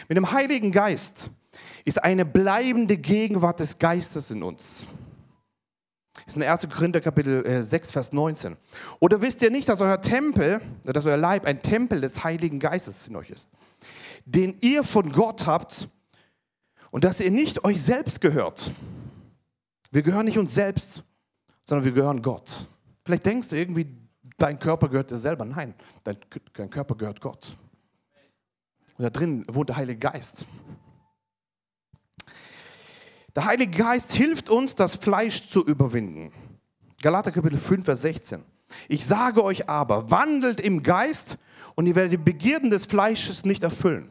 Mit 0.08 0.16
dem 0.16 0.30
Heiligen 0.30 0.72
Geist 0.72 1.30
ist 1.84 2.02
eine 2.02 2.24
bleibende 2.24 2.96
Gegenwart 2.96 3.60
des 3.60 3.78
Geistes 3.78 4.30
in 4.30 4.42
uns. 4.42 4.86
Das 6.26 6.36
ist 6.36 6.42
in 6.42 6.48
1. 6.48 6.68
Korinther 6.68 7.00
Kapitel 7.00 7.62
6, 7.62 7.88
äh, 7.88 7.92
Vers 7.92 8.12
19. 8.12 8.56
Oder 8.98 9.22
wisst 9.22 9.42
ihr 9.42 9.50
nicht, 9.50 9.68
dass 9.68 9.80
euer 9.80 10.00
Tempel, 10.00 10.60
dass 10.82 11.06
euer 11.06 11.16
Leib 11.16 11.46
ein 11.46 11.62
Tempel 11.62 12.00
des 12.00 12.24
Heiligen 12.24 12.58
Geistes 12.58 13.06
in 13.06 13.14
euch 13.14 13.30
ist, 13.30 13.48
den 14.24 14.58
ihr 14.60 14.82
von 14.82 15.12
Gott 15.12 15.46
habt 15.46 15.88
und 16.90 17.04
dass 17.04 17.20
ihr 17.20 17.30
nicht 17.30 17.64
euch 17.64 17.80
selbst 17.80 18.20
gehört. 18.20 18.72
Wir 19.92 20.02
gehören 20.02 20.24
nicht 20.24 20.36
uns 20.36 20.52
selbst, 20.52 21.04
sondern 21.64 21.84
wir 21.84 21.92
gehören 21.92 22.20
Gott. 22.22 22.66
Vielleicht 23.04 23.24
denkst 23.24 23.48
du 23.48 23.56
irgendwie, 23.56 23.86
dein 24.36 24.58
Körper 24.58 24.88
gehört 24.88 25.12
dir 25.12 25.18
selber. 25.18 25.44
Nein, 25.44 25.74
dein, 26.02 26.16
dein 26.54 26.70
Körper 26.70 26.96
gehört 26.96 27.20
Gott. 27.20 27.56
Und 28.98 29.04
da 29.04 29.10
drin 29.10 29.44
wohnt 29.48 29.68
der 29.68 29.76
Heilige 29.76 30.00
Geist. 30.00 30.44
Der 33.36 33.44
Heilige 33.44 33.76
Geist 33.76 34.14
hilft 34.14 34.48
uns, 34.48 34.74
das 34.74 34.96
Fleisch 34.96 35.46
zu 35.46 35.62
überwinden. 35.62 36.32
Galater 37.02 37.30
Kapitel 37.30 37.58
5, 37.58 37.84
Vers 37.84 38.00
16. 38.00 38.42
Ich 38.88 39.04
sage 39.04 39.44
euch 39.44 39.68
aber, 39.68 40.10
wandelt 40.10 40.58
im 40.58 40.82
Geist 40.82 41.36
und 41.74 41.86
ihr 41.86 41.94
werdet 41.94 42.12
die 42.12 42.16
Begierden 42.16 42.70
des 42.70 42.86
Fleisches 42.86 43.44
nicht 43.44 43.62
erfüllen. 43.62 44.08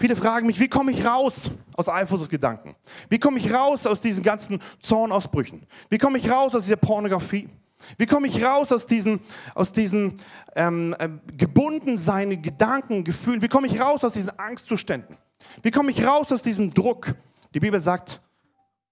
Viele 0.00 0.16
fragen 0.16 0.46
mich, 0.46 0.58
wie 0.58 0.68
komme 0.68 0.92
ich 0.92 1.04
raus 1.04 1.50
aus 1.76 1.90
Eifersuchtsgedanken? 1.90 2.74
Wie 3.10 3.18
komme 3.18 3.38
ich 3.38 3.52
raus 3.52 3.86
aus 3.86 4.00
diesen 4.00 4.24
ganzen 4.24 4.60
Zornausbrüchen? 4.80 5.66
Wie 5.90 5.98
komme 5.98 6.16
ich 6.16 6.30
raus 6.30 6.54
aus 6.54 6.64
dieser 6.64 6.76
Pornografie? 6.76 7.50
Wie 7.98 8.06
komme 8.06 8.28
ich 8.28 8.42
raus 8.42 8.72
aus 8.72 8.86
diesen, 8.86 9.20
aus 9.54 9.72
diesen 9.72 10.14
ähm, 10.56 10.96
äh, 10.98 11.10
gebunden 11.36 11.98
seinen 11.98 12.40
Gedanken, 12.40 13.04
Gefühlen? 13.04 13.42
Wie 13.42 13.48
komme 13.48 13.66
ich 13.66 13.78
raus 13.78 14.04
aus 14.04 14.14
diesen 14.14 14.38
Angstzuständen? 14.38 15.18
Wie 15.62 15.70
komme 15.70 15.90
ich 15.90 16.02
raus 16.06 16.32
aus 16.32 16.42
diesem 16.42 16.72
Druck? 16.72 17.14
Die 17.54 17.60
Bibel 17.60 17.80
sagt, 17.80 18.20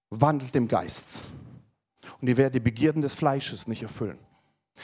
wandelt 0.09 0.55
im 0.55 0.67
Geist. 0.67 1.25
Und 2.21 2.27
ihr 2.27 2.37
werdet 2.37 2.55
die 2.55 2.59
Begierden 2.59 3.01
des 3.01 3.13
Fleisches 3.13 3.67
nicht 3.67 3.83
erfüllen. 3.83 4.17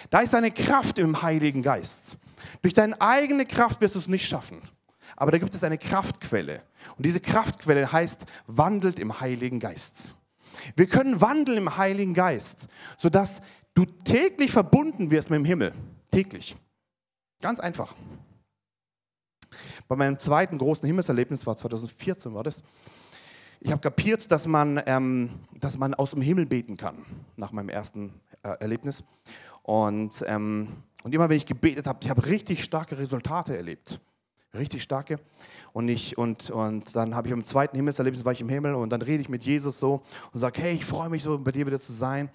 Da 0.10 0.20
ist 0.20 0.36
eine 0.36 0.52
Kraft 0.52 1.00
im 1.00 1.22
Heiligen 1.22 1.62
Geist. 1.62 2.18
Durch 2.62 2.74
deine 2.74 3.00
eigene 3.00 3.46
Kraft 3.46 3.82
wirst 3.82 3.96
du 3.96 4.00
es 4.00 4.08
nicht 4.08 4.28
schaffen. 4.28 4.62
Aber 5.16 5.32
da 5.32 5.38
gibt 5.38 5.54
es 5.54 5.64
eine 5.64 5.78
Kraftquelle. 5.78 6.64
Und 6.98 7.06
diese 7.06 7.20
Kraftquelle 7.20 7.92
heißt, 7.92 8.26
wandelt 8.48 9.00
im 9.00 9.20
Heiligen 9.20 9.60
Geist. 9.60 10.16
Wir 10.76 10.88
können 10.88 11.22
wandeln 11.22 11.58
im 11.58 11.78
Heiligen 11.78 12.14
Geist, 12.14 12.68
sodass 12.98 13.42
du 13.74 13.86
täglich 13.86 14.52
verbunden 14.52 15.12
wirst 15.12 15.30
mit 15.30 15.38
dem 15.38 15.46
Himmel. 15.46 15.74
Täglich. 16.12 16.56
Ganz 17.42 17.60
einfach. 17.60 17.96
Bei 19.88 19.96
meinem 19.96 20.18
zweiten 20.18 20.58
großen 20.58 20.86
Himmelserlebnis 20.86 21.46
war 21.46 21.58
2014, 21.58 22.34
war 22.34 22.44
das, 22.44 22.64
ich 23.64 23.72
habe 23.72 23.82
kapiert, 23.82 24.30
dass 24.30 24.46
man, 24.46 24.82
ähm, 24.86 25.30
dass 25.60 25.78
man 25.78 25.94
aus 25.94 26.12
dem 26.12 26.22
Himmel 26.22 26.46
beten 26.46 26.76
kann, 26.76 26.98
nach 27.38 27.54
meinem 27.54 27.70
ersten 27.70 28.14
äh, 28.44 28.50
Erlebnis. 28.60 29.06
Und, 29.62 30.24
ähm, 30.28 30.68
und 31.04 31.16
immer 31.16 31.30
wenn 31.30 31.38
ich 31.38 31.46
gebetet 31.46 31.88
habe, 31.88 32.00
ich 32.02 32.10
habe 32.10 32.26
richtig 32.26 32.64
starke 32.64 32.98
Resultate 32.98 33.56
erlebt. 33.56 34.02
Richtig 34.54 34.84
starke. 34.84 35.20
Und, 35.72 35.88
ich, 35.88 36.18
und, 36.18 36.50
und 36.50 36.94
dann 36.96 37.16
habe 37.16 37.28
ich 37.30 37.34
im 37.34 37.46
zweiten 37.46 37.78
Himmelserlebnis, 37.78 38.26
war 38.26 38.34
ich 38.34 38.42
im 38.42 38.50
Himmel 38.50 38.76
und 38.76 38.90
dann 38.90 39.02
rede 39.02 39.22
ich 39.22 39.30
mit 39.30 39.46
Jesus 39.46 39.80
so 39.80 40.04
und 40.34 40.40
sage, 40.40 40.62
hey, 40.62 40.74
ich 40.74 40.86
freue 40.86 41.10
mich 41.10 41.24
so, 41.24 41.40
bei 41.40 41.52
dir 41.52 41.66
wieder 41.66 41.80
zu 41.80 41.94
sein. 41.94 42.30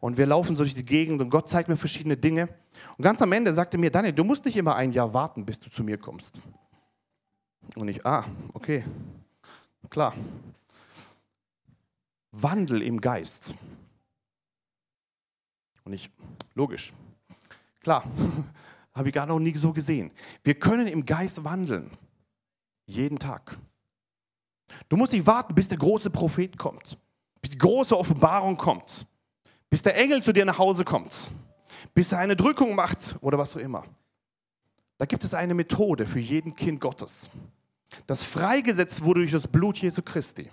Und 0.00 0.18
wir 0.18 0.26
laufen 0.26 0.54
so 0.54 0.62
durch 0.62 0.74
die 0.74 0.84
Gegend 0.84 1.22
und 1.22 1.30
Gott 1.30 1.48
zeigt 1.48 1.70
mir 1.70 1.78
verschiedene 1.78 2.18
Dinge. 2.18 2.50
Und 2.98 3.02
ganz 3.02 3.22
am 3.22 3.32
Ende 3.32 3.52
sagte 3.54 3.78
mir, 3.78 3.90
Daniel, 3.90 4.12
du 4.12 4.24
musst 4.24 4.44
nicht 4.44 4.56
immer 4.58 4.76
ein 4.76 4.92
Jahr 4.92 5.14
warten, 5.14 5.46
bis 5.46 5.58
du 5.58 5.70
zu 5.70 5.82
mir 5.82 5.96
kommst. 5.96 6.38
Und 7.76 7.88
ich, 7.88 8.04
ah, 8.04 8.24
okay, 8.52 8.84
klar. 9.88 10.12
Wandel 12.42 12.82
im 12.82 13.00
Geist. 13.00 13.54
Und 15.84 15.92
ich, 15.92 16.10
logisch, 16.54 16.92
klar, 17.80 18.04
habe 18.94 19.08
ich 19.08 19.14
gar 19.14 19.26
noch 19.26 19.38
nie 19.38 19.54
so 19.54 19.72
gesehen. 19.72 20.10
Wir 20.42 20.54
können 20.58 20.86
im 20.86 21.04
Geist 21.04 21.44
wandeln. 21.44 21.90
Jeden 22.86 23.18
Tag. 23.18 23.56
Du 24.88 24.96
musst 24.96 25.12
nicht 25.12 25.26
warten, 25.26 25.54
bis 25.54 25.68
der 25.68 25.78
große 25.78 26.10
Prophet 26.10 26.58
kommt, 26.58 26.98
bis 27.40 27.50
die 27.50 27.58
große 27.58 27.96
Offenbarung 27.96 28.56
kommt, 28.56 29.06
bis 29.70 29.82
der 29.82 29.96
Engel 29.96 30.22
zu 30.22 30.32
dir 30.32 30.44
nach 30.44 30.58
Hause 30.58 30.84
kommt, 30.84 31.30
bis 31.94 32.12
er 32.12 32.18
eine 32.18 32.36
Drückung 32.36 32.74
macht 32.74 33.16
oder 33.20 33.38
was 33.38 33.56
auch 33.56 33.60
immer. 33.60 33.84
Da 34.98 35.06
gibt 35.06 35.24
es 35.24 35.34
eine 35.34 35.54
Methode 35.54 36.06
für 36.06 36.20
jeden 36.20 36.54
Kind 36.54 36.80
Gottes, 36.80 37.30
das 38.06 38.22
freigesetzt 38.22 39.04
wurde 39.04 39.20
durch 39.20 39.32
das 39.32 39.46
Blut 39.46 39.78
Jesu 39.78 40.02
Christi. 40.02 40.50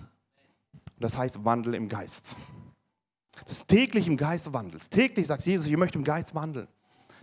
Das 1.04 1.18
heißt 1.18 1.44
Wandel 1.44 1.74
im 1.74 1.86
Geist. 1.86 2.38
Dass 3.46 3.58
du 3.58 3.66
täglich 3.66 4.06
im 4.06 4.16
Geist 4.16 4.54
wandelst. 4.54 4.90
Täglich 4.90 5.26
sagst 5.26 5.46
Jesus, 5.46 5.66
ich 5.66 5.76
möchte 5.76 5.98
im 5.98 6.04
Geist 6.04 6.34
wandeln. 6.34 6.66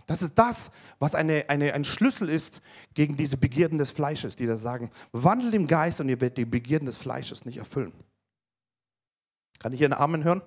Das 0.06 0.22
ist 0.22 0.38
das, 0.38 0.70
was 1.00 1.16
eine, 1.16 1.46
eine, 1.48 1.74
ein 1.74 1.82
Schlüssel 1.82 2.28
ist 2.28 2.62
gegen 2.94 3.16
diese 3.16 3.36
Begierden 3.36 3.78
des 3.78 3.90
Fleisches, 3.90 4.36
die 4.36 4.46
da 4.46 4.56
sagen, 4.56 4.88
wandelt 5.10 5.54
im 5.54 5.66
Geist 5.66 6.00
und 6.00 6.08
ihr 6.08 6.20
werdet 6.20 6.38
die 6.38 6.44
Begierden 6.44 6.86
des 6.86 6.96
Fleisches 6.96 7.44
nicht 7.44 7.56
erfüllen. 7.56 7.92
Kann 9.58 9.72
ich 9.72 9.78
hier 9.78 9.88
einen 9.88 10.00
Amen 10.00 10.22
hören? 10.22 10.42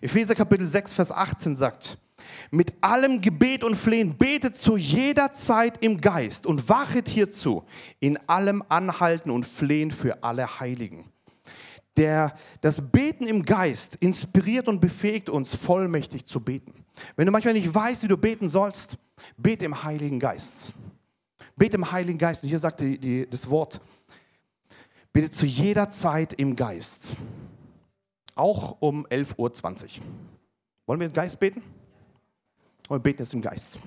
Epheser 0.00 0.36
Kapitel 0.36 0.68
6, 0.68 0.94
Vers 0.94 1.10
18 1.10 1.56
sagt, 1.56 1.98
mit 2.52 2.74
allem 2.80 3.20
Gebet 3.20 3.64
und 3.64 3.74
Flehen 3.74 4.16
betet 4.16 4.54
zu 4.56 4.76
jeder 4.76 5.32
Zeit 5.32 5.82
im 5.82 6.00
Geist 6.00 6.46
und 6.46 6.68
wachet 6.68 7.08
hierzu, 7.08 7.64
in 7.98 8.18
allem 8.28 8.62
Anhalten 8.68 9.32
und 9.32 9.44
Flehen 9.44 9.90
für 9.90 10.22
alle 10.22 10.60
Heiligen. 10.60 11.10
Der, 11.96 12.34
das 12.60 12.80
Beten 12.80 13.26
im 13.26 13.44
Geist 13.44 13.96
inspiriert 13.96 14.68
und 14.68 14.80
befähigt 14.80 15.30
uns 15.30 15.54
vollmächtig 15.54 16.26
zu 16.26 16.40
beten. 16.40 16.84
Wenn 17.16 17.26
du 17.26 17.32
manchmal 17.32 17.54
nicht 17.54 17.74
weißt, 17.74 18.02
wie 18.02 18.08
du 18.08 18.16
beten 18.16 18.48
sollst, 18.48 18.98
bete 19.36 19.64
im 19.64 19.82
Heiligen 19.82 20.18
Geist. 20.18 20.74
Bete 21.56 21.76
im 21.76 21.90
Heiligen 21.90 22.18
Geist. 22.18 22.42
Und 22.42 22.48
hier 22.50 22.58
sagt 22.58 22.80
die, 22.80 22.98
die, 22.98 23.28
das 23.28 23.48
Wort, 23.48 23.80
bete 25.12 25.30
zu 25.30 25.46
jeder 25.46 25.88
Zeit 25.88 26.34
im 26.34 26.54
Geist. 26.54 27.14
Auch 28.34 28.76
um 28.80 29.06
11.20 29.06 29.38
Uhr. 29.38 30.04
Wollen 30.86 31.00
wir 31.00 31.06
im 31.06 31.12
Geist 31.12 31.40
beten? 31.40 31.62
Und 32.88 32.96
wir 32.96 32.98
beten 32.98 33.22
jetzt 33.22 33.32
im 33.32 33.40
Geist. 33.40 33.78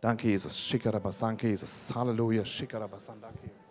Danke, 0.00 0.28
Jesus. 0.28 0.58
Schikarabas, 0.58 1.18
danke, 1.18 1.48
Jesus. 1.48 1.92
Halleluja. 1.94 2.44
Schikarabas, 2.44 3.06
danke, 3.06 3.38
Jesus. 3.42 3.63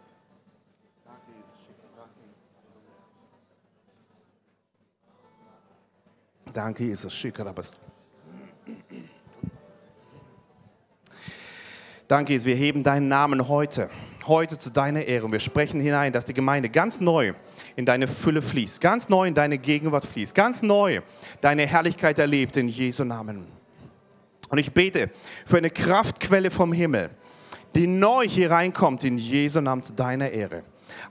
Danke, 6.54 6.84
Jesus. 6.84 7.26
Danke, 12.08 12.34
Jesus. 12.34 12.46
Wir 12.46 12.56
heben 12.56 12.84
deinen 12.84 13.08
Namen 13.08 13.48
heute, 13.48 13.90
heute 14.28 14.60
zu 14.60 14.70
deiner 14.70 15.02
Ehre. 15.02 15.26
Und 15.26 15.32
wir 15.32 15.40
sprechen 15.40 15.82
hinein, 15.82 16.14
dass 16.14 16.26
die 16.26 16.34
Gemeinde 16.34 16.70
ganz 16.70 17.00
neu 17.00 17.34
in 17.76 17.86
deine 17.86 18.08
Fülle 18.08 18.44
fließt, 18.44 18.80
ganz 18.82 19.10
neu 19.10 19.28
in 19.28 19.34
deine 19.34 19.58
Gegenwart 19.58 20.06
fließt, 20.06 20.36
ganz 20.36 20.62
neu 20.62 21.02
deine 21.42 21.66
Herrlichkeit 21.66 22.20
erlebt 22.20 22.56
in 22.56 22.70
Jesu 22.70 23.04
Namen. 23.04 23.48
Und 24.50 24.60
ich 24.60 24.72
bete 24.72 25.10
für 25.48 25.58
eine 25.58 25.72
Kraftquelle 25.72 26.52
vom 26.52 26.72
Himmel, 26.72 27.10
die 27.74 27.88
neu 27.88 28.28
hier 28.28 28.52
reinkommt 28.52 29.04
in 29.04 29.18
Jesu 29.18 29.60
Namen 29.60 29.82
zu 29.82 29.94
deiner 29.94 30.30
Ehre. 30.30 30.64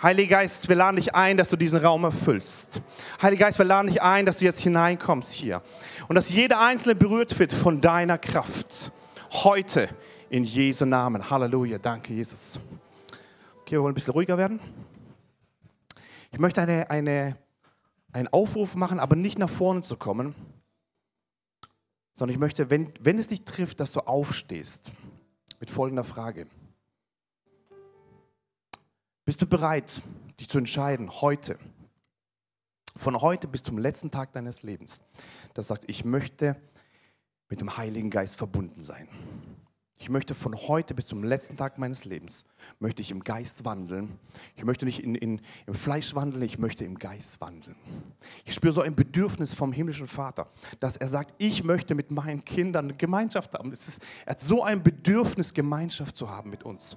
Heiliger 0.03 0.37
Geist, 0.37 0.69
wir 0.69 0.77
laden 0.77 0.97
dich 0.97 1.15
ein, 1.15 1.37
dass 1.37 1.49
du 1.49 1.57
diesen 1.57 1.79
Raum 1.79 2.05
erfüllst. 2.05 2.81
Heiliger 3.21 3.47
Geist, 3.47 3.59
wir 3.59 3.65
laden 3.65 3.89
dich 3.89 4.03
ein, 4.03 4.27
dass 4.27 4.39
du 4.39 4.45
jetzt 4.45 4.61
hineinkommst 4.61 5.33
hier. 5.33 5.63
Und 6.09 6.17
dass 6.17 6.31
jeder 6.31 6.61
Einzelne 6.61 6.95
berührt 6.95 7.39
wird 7.39 7.53
von 7.53 7.81
deiner 7.81 8.19
Kraft. 8.19 8.93
Heute 9.31 9.89
in 10.29 10.45
Jesu 10.45 10.85
Namen. 10.85 11.29
Halleluja. 11.29 11.79
Danke, 11.79 12.13
Jesus. 12.13 12.59
Okay, 13.61 13.73
wir 13.73 13.83
wollen 13.83 13.93
ein 13.93 13.95
bisschen 13.95 14.13
ruhiger 14.13 14.39
werden. 14.39 14.61
Ich 16.31 16.39
möchte 16.39 16.63
eine, 16.63 16.89
eine, 16.91 17.37
einen 18.13 18.29
Aufruf 18.29 18.75
machen, 18.75 18.99
aber 18.99 19.17
nicht 19.17 19.39
nach 19.39 19.51
vorne 19.51 19.83
zu 19.83 19.97
kommen, 19.97 20.35
sondern 22.15 22.35
ich 22.35 22.41
möchte, 22.41 22.71
wenn, 22.71 22.93
wenn 23.01 23.19
es 23.19 23.29
dich 23.29 23.45
trifft, 23.45 23.81
dass 23.81 23.93
du 23.93 24.01
aufstehst 24.01 24.93
mit 25.61 25.71
folgender 25.71 26.05
Frage. 26.05 26.47
Bist 29.25 29.41
du 29.41 29.47
bereit, 29.47 30.03
dich 30.41 30.49
zu 30.49 30.59
entscheiden, 30.59 31.09
heute, 31.21 31.57
von 32.97 33.21
heute 33.21 33.47
bis 33.47 33.63
zum 33.63 33.79
letzten 33.79 34.11
Tag 34.11 34.33
deines 34.33 34.65
Lebens, 34.65 35.01
dass 35.55 35.69
du 35.69 35.75
sagst, 35.75 35.89
ich 35.89 36.05
möchte 36.05 36.61
mit 37.49 37.61
dem 37.61 37.77
Heiligen 37.77 38.11
Geist 38.11 38.35
verbunden 38.35 38.81
sein. 38.81 39.09
Ich 39.97 40.09
möchte 40.09 40.35
von 40.35 40.57
heute 40.57 40.95
bis 40.95 41.07
zum 41.07 41.23
letzten 41.23 41.57
Tag 41.57 41.79
meines 41.79 42.05
Lebens, 42.05 42.45
möchte 42.81 43.01
ich 43.01 43.13
im 43.13 43.23
Geist 43.23 43.65
wandeln. 43.65 44.19
Ich 44.57 44.65
möchte 44.65 44.85
nicht 44.85 45.05
in, 45.05 45.15
in, 45.15 45.41
im 45.69 45.75
Fleisch 45.75 46.17
wandeln, 46.17 46.43
ich 46.43 46.59
möchte 46.59 46.85
im 46.85 46.99
Geist 46.99 47.41
wandeln. 47.41 47.77
Ich 48.45 48.55
spüre 48.55 48.73
so 48.73 48.81
ein 48.81 48.97
Bedürfnis 48.97 49.55
vom 49.55 49.73
himmlischen 49.73 50.09
Vater, 50.09 50.51
dass 50.81 50.97
er 50.97 51.07
sagt, 51.07 51.33
ich 51.39 51.63
möchte 51.63 51.95
mit 51.95 52.11
meinen 52.11 52.45
Kindern 52.45 52.99
Gemeinschaft 52.99 53.55
haben. 53.55 53.71
Ist, 53.71 54.01
er 54.27 54.33
hat 54.33 54.41
so 54.41 54.65
ein 54.65 54.83
Bedürfnis, 54.83 55.55
Gemeinschaft 55.55 56.17
zu 56.17 56.29
haben 56.29 56.51
mit 56.51 56.65
uns. 56.65 56.97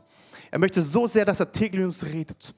Er 0.52 0.60
möchte 0.60 0.82
so 0.82 1.08
sehr, 1.08 1.26
dass 1.26 1.40
er 1.40 1.52
täglich 1.52 1.80
mit 1.80 1.86
uns 1.86 2.06
redet. 2.06 2.56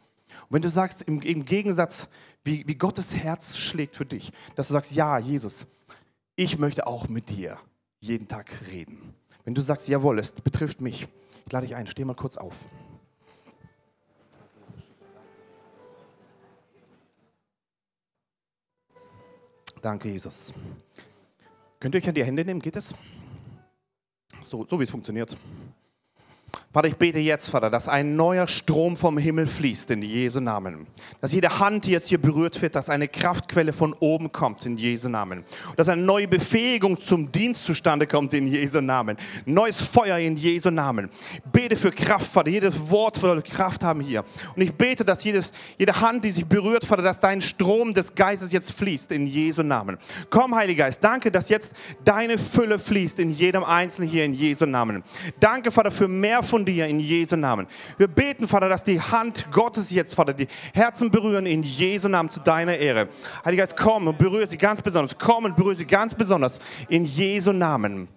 Und 0.49 0.55
wenn 0.55 0.61
du 0.61 0.69
sagst, 0.69 1.01
im, 1.03 1.21
im 1.21 1.45
Gegensatz, 1.45 2.07
wie, 2.43 2.67
wie 2.67 2.75
Gottes 2.75 3.15
Herz 3.15 3.57
schlägt 3.57 3.95
für 3.95 4.05
dich, 4.05 4.31
dass 4.55 4.67
du 4.67 4.73
sagst, 4.73 4.93
ja, 4.93 5.17
Jesus, 5.19 5.67
ich 6.35 6.57
möchte 6.57 6.87
auch 6.87 7.07
mit 7.07 7.29
dir 7.29 7.57
jeden 7.99 8.27
Tag 8.27 8.51
reden. 8.71 9.13
Wenn 9.43 9.55
du 9.55 9.61
sagst, 9.61 9.87
jawohl, 9.87 10.19
es 10.19 10.31
betrifft 10.31 10.81
mich, 10.81 11.07
ich 11.45 11.51
lade 11.51 11.65
dich 11.65 11.75
ein, 11.75 11.87
steh 11.87 12.05
mal 12.05 12.15
kurz 12.15 12.37
auf. 12.37 12.67
Danke, 19.81 20.09
Jesus. 20.09 20.53
Könnt 21.79 21.95
ihr 21.95 22.01
euch 22.01 22.07
an 22.07 22.15
die 22.15 22.23
Hände 22.23 22.43
nehmen? 22.43 22.59
Geht 22.59 22.75
es? 22.75 22.93
So, 24.43 24.65
so 24.67 24.79
wie 24.79 24.83
es 24.83 24.89
funktioniert. 24.89 25.37
Vater, 26.77 26.89
ich 26.89 26.97
bete 26.97 27.17
jetzt, 27.17 27.49
Vater, 27.49 27.71
dass 27.71 27.87
ein 27.87 28.15
neuer 28.15 28.47
Strom 28.47 28.97
vom 28.97 29.17
Himmel 29.17 29.47
fließt 29.47 29.89
in 29.89 30.03
Jesu 30.03 30.39
Namen. 30.39 30.85
Dass 31.21 31.31
jede 31.31 31.57
Hand, 31.57 31.87
die 31.87 31.89
jetzt 31.89 32.07
hier 32.07 32.21
berührt 32.21 32.61
wird, 32.61 32.75
dass 32.75 32.91
eine 32.91 33.07
Kraftquelle 33.07 33.73
von 33.73 33.93
oben 33.93 34.31
kommt 34.31 34.63
in 34.67 34.77
Jesu 34.77 35.09
Namen. 35.09 35.43
Dass 35.75 35.89
eine 35.89 36.03
neue 36.03 36.27
Befähigung 36.27 37.01
zum 37.01 37.31
Dienst 37.31 37.65
zustande 37.65 38.05
kommt 38.05 38.31
in 38.35 38.45
Jesu 38.45 38.79
Namen. 38.79 39.17
Neues 39.47 39.81
Feuer 39.81 40.19
in 40.19 40.37
Jesu 40.37 40.69
Namen. 40.69 41.09
Bete 41.51 41.77
für 41.77 41.89
Kraft, 41.89 42.31
Vater. 42.31 42.51
Jedes 42.51 42.91
Wort 42.91 43.15
soll 43.15 43.41
Kraft 43.41 43.83
haben 43.83 44.01
hier. 44.01 44.23
Und 44.55 44.61
ich 44.61 44.71
bete, 44.71 45.03
dass 45.03 45.23
jedes, 45.23 45.53
jede 45.79 45.99
Hand, 45.99 46.25
die 46.25 46.31
sich 46.31 46.45
berührt, 46.45 46.85
Vater, 46.85 47.01
dass 47.01 47.19
dein 47.19 47.41
Strom 47.41 47.95
des 47.95 48.13
Geistes 48.13 48.51
jetzt 48.51 48.71
fließt 48.73 49.11
in 49.13 49.25
Jesu 49.25 49.63
Namen. 49.63 49.97
Komm, 50.29 50.53
Heiliger 50.53 50.83
Geist, 50.83 51.03
danke, 51.03 51.31
dass 51.31 51.49
jetzt 51.49 51.73
deine 52.05 52.37
Fülle 52.37 52.77
fließt 52.77 53.17
in 53.17 53.31
jedem 53.31 53.63
Einzelnen 53.63 54.07
hier 54.07 54.25
in 54.25 54.35
Jesu 54.35 54.67
Namen. 54.67 55.03
Danke, 55.39 55.71
Vater, 55.71 55.89
für 55.89 56.07
mehr 56.07 56.43
von 56.43 56.66
dir 56.67 56.87
in 56.87 56.99
Jesu 56.99 57.35
Namen. 57.35 57.67
Wir 57.97 58.07
beten, 58.07 58.47
Vater, 58.47 58.69
dass 58.69 58.83
die 58.83 59.01
Hand 59.01 59.51
Gottes 59.51 59.91
jetzt, 59.91 60.13
Vater, 60.13 60.33
die 60.33 60.47
Herzen 60.73 61.09
berühren 61.09 61.45
in 61.45 61.63
Jesu 61.63 62.07
Namen 62.07 62.29
zu 62.29 62.39
deiner 62.39 62.77
Ehre. 62.77 63.09
Heiliger 63.43 63.63
Geist, 63.63 63.77
komm 63.77 64.07
und 64.07 64.17
berühre 64.17 64.47
sie 64.47 64.57
ganz 64.57 64.81
besonders. 64.81 65.17
Komm 65.17 65.45
und 65.45 65.55
berühre 65.55 65.75
sie 65.75 65.85
ganz 65.85 66.13
besonders 66.13 66.59
in 66.89 67.05
Jesu 67.05 67.51
Namen 67.51 68.07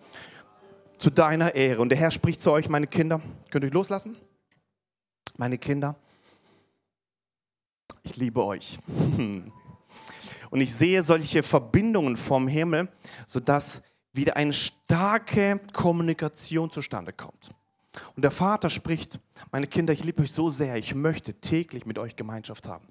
zu 0.98 1.10
deiner 1.10 1.54
Ehre. 1.54 1.80
Und 1.80 1.88
der 1.88 1.98
Herr 1.98 2.10
spricht 2.10 2.40
zu 2.40 2.50
euch, 2.52 2.68
meine 2.68 2.86
Kinder. 2.86 3.20
Könnt 3.50 3.64
ihr 3.64 3.68
euch 3.68 3.74
loslassen? 3.74 4.16
Meine 5.36 5.56
Kinder, 5.56 5.96
ich 8.02 8.16
liebe 8.16 8.44
euch. 8.44 8.78
Und 10.50 10.60
ich 10.60 10.74
sehe 10.74 11.02
solche 11.02 11.42
Verbindungen 11.42 12.16
vom 12.16 12.48
Himmel, 12.48 12.88
sodass 13.26 13.82
wieder 14.12 14.36
eine 14.36 14.52
starke 14.52 15.60
Kommunikation 15.72 16.70
zustande 16.70 17.12
kommt. 17.12 17.50
Und 18.14 18.22
der 18.22 18.30
Vater 18.30 18.70
spricht, 18.70 19.18
meine 19.50 19.66
Kinder, 19.66 19.92
ich 19.92 20.04
liebe 20.04 20.22
euch 20.22 20.32
so 20.32 20.50
sehr, 20.50 20.76
ich 20.76 20.94
möchte 20.94 21.34
täglich 21.34 21.86
mit 21.86 21.98
euch 21.98 22.16
Gemeinschaft 22.16 22.68
haben. 22.68 22.86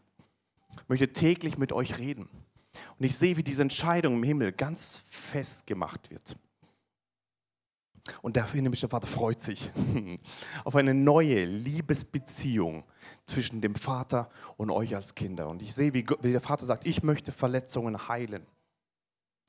Ich 0.71 0.89
möchte 0.89 1.12
täglich 1.13 1.57
mit 1.57 1.71
euch 1.71 1.97
reden. 1.99 2.29
Und 2.97 3.05
ich 3.05 3.15
sehe, 3.15 3.38
wie 3.38 3.43
diese 3.43 3.62
Entscheidung 3.62 4.15
im 4.15 4.23
Himmel 4.23 4.51
ganz 4.51 5.03
fest 5.09 5.65
gemacht 5.67 6.09
wird. 6.09 6.38
Und 8.21 8.35
der 8.35 8.51
himmlische 8.51 8.88
Vater 8.89 9.07
freut 9.07 9.39
sich 9.39 9.71
auf 10.63 10.75
eine 10.75 10.93
neue 10.93 11.45
Liebesbeziehung 11.45 12.83
zwischen 13.25 13.62
dem 13.62 13.75
Vater 13.75 14.29
und 14.57 14.71
euch 14.71 14.95
als 14.95 15.15
Kinder. 15.15 15.47
Und 15.47 15.62
ich 15.62 15.73
sehe, 15.73 15.93
wie, 15.93 16.03
der 16.03 16.41
Vater 16.41 16.65
sagt, 16.65 16.88
ich 16.88 17.03
möchte 17.03 17.31
Verletzungen 17.31 18.07
heilen. 18.07 18.45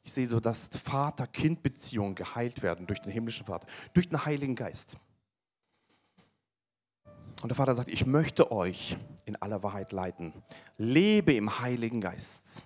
Ich 0.03 0.13
sehe 0.13 0.27
so, 0.27 0.41
dass 0.41 0.69
Vater-Kind-Beziehungen 0.69 2.15
geheilt 2.15 2.63
werden 2.63 2.87
durch 2.87 3.01
den 3.01 3.13
himmlischen 3.13 3.47
Vater, 3.47 3.67
durch 3.93 4.09
den 4.09 4.25
Heiligen 4.25 4.55
Geist. 4.55 4.97
Und 7.43 7.49
der 7.49 7.57
Vater 7.57 7.75
sagt, 7.75 7.89
ich 7.89 8.07
möchte 8.07 8.53
euch 8.53 8.97
in 9.25 9.37
aller 9.37 9.63
Wahrheit 9.63 9.93
leiten. 9.93 10.33
Lebe 10.77 11.33
im 11.33 11.61
Heiligen 11.61 12.01
Geist. 12.01 12.65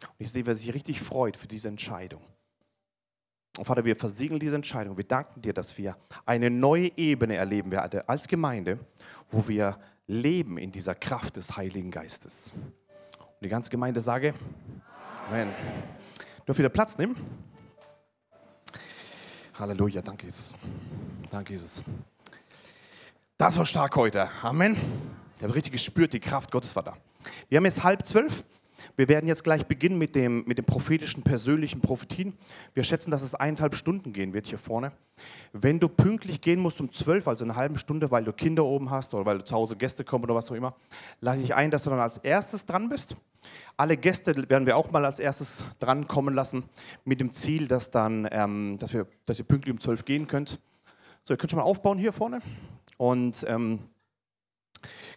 Und 0.00 0.14
ich 0.18 0.30
sehe, 0.30 0.46
wer 0.46 0.54
sich 0.54 0.72
richtig 0.72 1.00
freut 1.00 1.36
für 1.36 1.48
diese 1.48 1.68
Entscheidung. 1.68 2.22
Und 3.58 3.64
Vater, 3.64 3.84
wir 3.84 3.96
versiegeln 3.96 4.40
diese 4.40 4.54
Entscheidung. 4.54 4.96
Wir 4.96 5.04
danken 5.04 5.42
dir, 5.42 5.52
dass 5.52 5.76
wir 5.76 5.96
eine 6.24 6.50
neue 6.50 6.96
Ebene 6.96 7.36
erleben 7.36 7.70
werden 7.70 8.00
als 8.06 8.26
Gemeinde, 8.26 8.78
wo 9.30 9.46
wir 9.46 9.78
leben 10.06 10.56
in 10.56 10.70
dieser 10.70 10.94
Kraft 10.94 11.36
des 11.36 11.56
Heiligen 11.56 11.90
Geistes. 11.90 12.52
Und 13.18 13.42
die 13.42 13.48
ganze 13.48 13.70
Gemeinde 13.70 14.00
sage, 14.00 14.34
Amen. 15.28 15.50
Dürft 16.46 16.58
wieder 16.58 16.68
Platz 16.68 16.98
nehmen? 16.98 17.16
Halleluja, 19.58 20.02
danke 20.02 20.26
Jesus. 20.26 20.54
Danke 21.30 21.52
Jesus. 21.52 21.82
Das 23.42 23.58
war 23.58 23.66
stark 23.66 23.96
heute. 23.96 24.28
Amen. 24.44 24.76
Ich 25.36 25.42
habe 25.42 25.52
richtig 25.52 25.72
gespürt, 25.72 26.12
die 26.12 26.20
Kraft 26.20 26.52
Gottes 26.52 26.76
war 26.76 26.84
da. 26.84 26.96
Wir 27.48 27.56
haben 27.56 27.64
jetzt 27.64 27.82
halb 27.82 28.06
zwölf. 28.06 28.44
Wir 28.94 29.08
werden 29.08 29.26
jetzt 29.26 29.42
gleich 29.42 29.66
beginnen 29.66 29.98
mit 29.98 30.14
dem, 30.14 30.44
mit 30.46 30.58
dem 30.58 30.64
prophetischen, 30.64 31.24
persönlichen 31.24 31.80
Prophetien. 31.80 32.38
Wir 32.72 32.84
schätzen, 32.84 33.10
dass 33.10 33.22
es 33.22 33.34
eineinhalb 33.34 33.74
Stunden 33.74 34.12
gehen 34.12 34.32
wird 34.32 34.46
hier 34.46 34.58
vorne. 34.58 34.92
Wenn 35.52 35.80
du 35.80 35.88
pünktlich 35.88 36.40
gehen 36.40 36.60
musst 36.60 36.80
um 36.80 36.92
zwölf, 36.92 37.26
also 37.26 37.42
eine 37.42 37.56
halbe 37.56 37.80
Stunde, 37.80 38.12
weil 38.12 38.22
du 38.22 38.32
Kinder 38.32 38.64
oben 38.64 38.92
hast 38.92 39.12
oder 39.12 39.26
weil 39.26 39.38
du 39.38 39.44
zu 39.44 39.56
Hause 39.56 39.74
Gäste 39.74 40.04
kommen 40.04 40.22
oder 40.22 40.36
was 40.36 40.48
auch 40.52 40.54
immer, 40.54 40.76
lade 41.20 41.40
ich 41.40 41.52
ein, 41.52 41.72
dass 41.72 41.82
du 41.82 41.90
dann 41.90 41.98
als 41.98 42.18
erstes 42.18 42.64
dran 42.64 42.88
bist. 42.90 43.16
Alle 43.76 43.96
Gäste 43.96 44.48
werden 44.50 44.66
wir 44.66 44.76
auch 44.76 44.92
mal 44.92 45.04
als 45.04 45.18
erstes 45.18 45.64
dran 45.80 46.06
kommen 46.06 46.32
lassen, 46.32 46.62
mit 47.04 47.18
dem 47.18 47.32
Ziel, 47.32 47.66
dass, 47.66 47.90
dann, 47.90 48.28
ähm, 48.30 48.76
dass, 48.78 48.92
wir, 48.92 49.08
dass 49.26 49.40
ihr 49.40 49.44
pünktlich 49.46 49.72
um 49.72 49.80
zwölf 49.80 50.04
gehen 50.04 50.28
könnt. 50.28 50.60
So, 51.24 51.34
ihr 51.34 51.38
könnt 51.38 51.50
schon 51.50 51.58
mal 51.58 51.66
aufbauen 51.66 51.98
hier 51.98 52.12
vorne. 52.12 52.40
Und 52.96 53.44
ähm, 53.48 53.80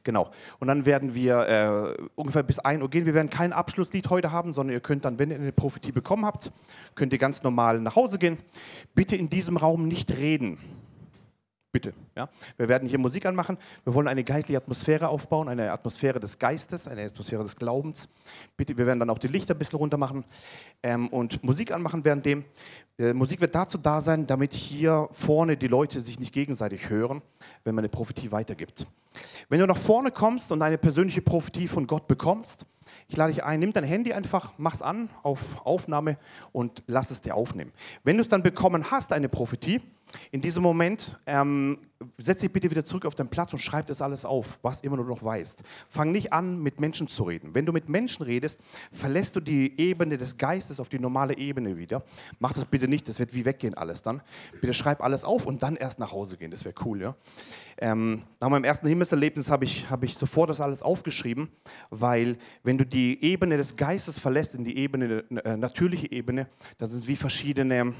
Genau. 0.03 0.29
Und 0.59 0.67
dann 0.67 0.85
werden 0.85 1.15
wir 1.15 1.97
äh, 1.97 2.03
ungefähr 2.13 2.43
bis 2.43 2.59
1 2.59 2.81
Uhr 2.81 2.89
gehen. 2.89 3.07
Wir 3.07 3.15
werden 3.15 3.31
kein 3.31 3.51
Abschlusslied 3.51 4.09
heute 4.11 4.31
haben, 4.31 4.53
sondern 4.53 4.75
ihr 4.75 4.79
könnt 4.79 5.03
dann, 5.03 5.17
wenn 5.17 5.31
ihr 5.31 5.37
eine 5.37 5.51
Prophetie 5.51 5.91
bekommen 5.91 6.25
habt, 6.25 6.51
könnt 6.93 7.11
ihr 7.11 7.19
ganz 7.19 7.41
normal 7.41 7.79
nach 7.79 7.95
Hause 7.95 8.19
gehen. 8.19 8.37
Bitte 8.93 9.15
in 9.15 9.29
diesem 9.29 9.57
Raum 9.57 9.87
nicht 9.87 10.15
reden. 10.17 10.59
Bitte. 11.75 11.93
Ja? 12.15 12.29
Wir 12.55 12.69
werden 12.69 12.87
hier 12.87 12.97
Musik 12.97 13.25
anmachen. 13.25 13.57
Wir 13.83 13.93
wollen 13.93 14.07
eine 14.07 14.23
geistliche 14.23 14.57
Atmosphäre 14.57 15.09
aufbauen, 15.09 15.49
eine 15.49 15.73
Atmosphäre 15.73 16.21
des 16.21 16.39
Geistes, 16.39 16.87
eine 16.87 17.03
Atmosphäre 17.03 17.43
des 17.43 17.57
Glaubens. 17.57 18.07
Bitte, 18.55 18.77
wir 18.77 18.85
werden 18.85 19.01
dann 19.01 19.09
auch 19.09 19.19
die 19.19 19.27
Lichter 19.27 19.55
ein 19.55 19.57
bisschen 19.57 19.79
runter 19.79 19.97
machen 19.97 20.23
ähm, 20.83 21.09
und 21.09 21.43
Musik 21.43 21.73
anmachen 21.73 22.05
währenddem. 22.05 22.45
Äh, 22.97 23.11
Musik 23.11 23.41
wird 23.41 23.53
dazu 23.55 23.77
da 23.77 23.99
sein, 23.99 24.25
damit 24.25 24.53
hier 24.53 25.09
vorne 25.11 25.57
die 25.57 25.67
Leute 25.67 25.99
sich 25.99 26.17
nicht 26.17 26.33
gegenseitig 26.33 26.89
hören, 26.89 27.21
wenn 27.65 27.75
man 27.75 27.81
eine 27.81 27.89
Prophetie 27.89 28.31
weitergibt. 28.31 28.87
Wenn 29.49 29.59
du 29.59 29.67
nach 29.67 29.77
vorne 29.77 30.11
kommst 30.11 30.51
und 30.51 30.61
eine 30.61 30.77
persönliche 30.77 31.21
Prophetie 31.21 31.67
von 31.67 31.87
Gott 31.87 32.07
bekommst, 32.07 32.65
ich 33.07 33.17
lade 33.17 33.33
dich 33.33 33.43
ein, 33.43 33.59
nimm 33.59 33.73
dein 33.73 33.83
Handy 33.83 34.13
einfach, 34.13 34.53
mach's 34.57 34.81
an 34.81 35.09
auf 35.23 35.65
Aufnahme 35.65 36.17
und 36.51 36.83
lass 36.87 37.11
es 37.11 37.21
dir 37.21 37.35
aufnehmen. 37.35 37.71
Wenn 38.03 38.17
du 38.17 38.21
es 38.21 38.29
dann 38.29 38.43
bekommen 38.43 38.91
hast, 38.91 39.13
eine 39.13 39.29
Prophetie, 39.29 39.81
in 40.31 40.41
diesem 40.41 40.63
Moment 40.63 41.19
ähm, 41.25 41.79
setz 42.17 42.41
dich 42.41 42.51
bitte 42.51 42.69
wieder 42.69 42.83
zurück 42.83 43.05
auf 43.05 43.15
deinen 43.15 43.29
Platz 43.29 43.53
und 43.53 43.59
schreib 43.59 43.87
das 43.87 44.01
alles 44.01 44.25
auf, 44.25 44.59
was 44.61 44.81
immer 44.81 44.97
du 44.97 45.03
noch 45.03 45.23
weißt. 45.23 45.63
Fang 45.89 46.11
nicht 46.11 46.33
an, 46.33 46.61
mit 46.61 46.79
Menschen 46.79 47.07
zu 47.07 47.23
reden. 47.23 47.55
Wenn 47.55 47.65
du 47.65 47.71
mit 47.71 47.89
Menschen 47.89 48.23
redest, 48.23 48.59
verlässt 48.91 49.35
du 49.35 49.39
die 49.39 49.79
Ebene 49.79 50.17
des 50.17 50.37
Geistes 50.37 50.79
auf 50.79 50.89
die 50.89 50.99
normale 50.99 51.37
Ebene 51.37 51.77
wieder. 51.77 52.03
Mach 52.39 52.53
das 52.53 52.65
bitte 52.65 52.87
nicht, 52.87 53.07
das 53.07 53.19
wird 53.19 53.33
wie 53.33 53.45
weggehen 53.45 53.73
alles 53.73 54.01
dann. 54.01 54.21
Bitte 54.59 54.73
schreib 54.73 55.01
alles 55.01 55.23
auf 55.23 55.45
und 55.45 55.63
dann 55.63 55.75
erst 55.75 55.99
nach 55.99 56.11
Hause 56.11 56.37
gehen, 56.37 56.51
das 56.51 56.65
wäre 56.65 56.75
cool. 56.85 57.01
Ja? 57.01 57.15
Ähm, 57.77 58.23
nach 58.39 58.49
meinem 58.49 58.63
ersten 58.63 58.87
Himmelserlebnis 58.87 59.49
habe 59.49 59.65
ich, 59.65 59.89
hab 59.89 60.03
ich 60.03 60.17
sofort 60.17 60.49
das 60.49 60.61
alles 60.61 60.83
aufgeschrieben, 60.83 61.49
weil 61.89 62.37
wenn 62.63 62.77
du 62.77 62.85
die 62.85 63.23
Ebene 63.23 63.57
des 63.57 63.75
Geistes 63.75 64.19
verlässt 64.19 64.55
in 64.55 64.63
die 64.63 64.77
Ebene, 64.77 65.23
äh, 65.43 65.57
natürliche 65.57 66.11
Ebene, 66.11 66.47
dann 66.77 66.89
sind 66.89 67.03
es 67.03 67.07
wie 67.07 67.15
verschiedene 67.15 67.93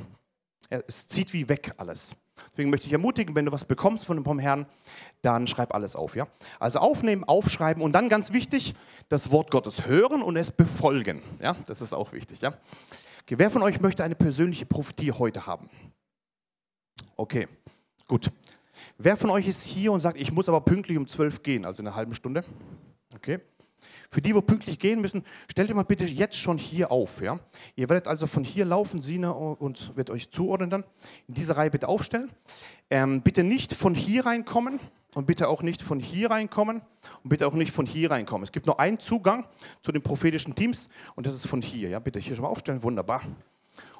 es 0.70 1.08
zieht 1.08 1.34
wie 1.34 1.48
weg 1.48 1.74
alles. 1.78 2.16
Deswegen 2.52 2.70
möchte 2.70 2.88
ich 2.88 2.94
ermutigen, 2.94 3.36
wenn 3.36 3.46
du 3.46 3.52
was 3.52 3.66
bekommst 3.66 4.06
von 4.06 4.22
dem 4.22 4.40
Herrn, 4.40 4.66
dann 5.22 5.48
schreib 5.48 5.74
alles 5.74 5.96
auf. 5.96 6.16
Ja? 6.16 6.28
Also 6.60 6.80
aufnehmen, 6.80 7.24
aufschreiben 7.24 7.82
und 7.82 7.94
dann 7.94 8.10
ganz 8.10 8.34
wichtig, 8.34 8.76
das 9.10 9.32
Wort 9.32 9.52
Gottes 9.52 9.86
hören 9.86 10.22
und 10.22 10.38
es 10.38 10.52
befolgen. 10.52 11.22
Ja? 11.42 11.56
Das 11.66 11.82
ist 11.82 11.94
auch 11.94 12.14
wichtig. 12.14 12.42
Ja? 12.42 12.54
Okay, 13.24 13.36
wer 13.38 13.50
von 13.50 13.64
euch 13.64 13.82
möchte 13.82 14.04
eine 14.04 14.16
persönliche 14.16 14.66
Prophetie 14.66 15.12
heute 15.12 15.46
haben? 15.46 15.70
Okay, 17.16 17.48
gut. 18.08 18.32
Wer 18.98 19.18
von 19.18 19.30
euch 19.30 19.48
ist 19.48 19.64
hier 19.66 19.92
und 19.92 20.02
sagt, 20.02 20.20
ich 20.20 20.32
muss 20.32 20.50
aber 20.50 20.62
pünktlich 20.62 20.98
um 20.98 21.08
zwölf 21.08 21.42
gehen, 21.44 21.66
also 21.66 21.82
in 21.82 21.88
einer 21.88 21.96
halben 21.96 22.14
Stunde? 22.14 22.44
Okay. 23.16 23.40
Für 24.16 24.22
die, 24.22 24.34
wo 24.34 24.40
pünktlich 24.40 24.80
gehen 24.80 25.02
müssen, 25.02 25.26
stellt 25.52 25.70
euch 25.70 25.76
mal 25.76 25.84
bitte 25.84 26.06
jetzt 26.06 26.38
schon 26.38 26.58
hier 26.58 26.90
auf. 26.90 27.22
Ja? 27.22 27.38
Ihr 27.76 27.90
werdet 27.90 28.08
also 28.08 28.28
von 28.28 28.46
hier 28.46 28.64
laufen, 28.64 29.02
Sina 29.02 29.32
und 29.32 29.92
wird 29.98 30.10
euch 30.10 30.32
zuordnen 30.32 30.70
dann. 30.70 30.86
In 31.28 31.34
dieser 31.34 31.58
Reihe 31.58 31.70
bitte 31.70 31.90
aufstellen. 31.90 32.32
Ähm, 32.90 33.24
bitte 33.24 33.44
nicht 33.44 33.74
von 33.74 33.94
hier 33.94 34.26
reinkommen 34.26 34.80
und 35.16 35.28
bitte 35.28 35.50
auch 35.50 35.64
nicht 35.64 35.82
von 35.82 36.00
hier 36.00 36.32
reinkommen 36.32 36.82
und 37.24 37.30
bitte 37.30 37.46
auch 37.46 37.56
nicht 37.56 37.74
von 37.74 37.86
hier 37.86 38.10
reinkommen. 38.10 38.46
Es 38.46 38.54
gibt 38.54 38.68
nur 38.68 38.80
einen 38.80 39.02
Zugang 39.02 39.44
zu 39.82 39.92
den 39.92 40.02
prophetischen 40.02 40.56
Teams 40.56 40.88
und 41.16 41.28
das 41.28 41.34
ist 41.34 41.48
von 41.48 41.62
hier. 41.62 41.90
Ja? 41.90 42.00
Bitte 42.00 42.18
hier 42.18 42.38
schon 42.38 42.44
mal 42.44 42.52
aufstellen, 42.52 42.84
wunderbar. 42.84 43.22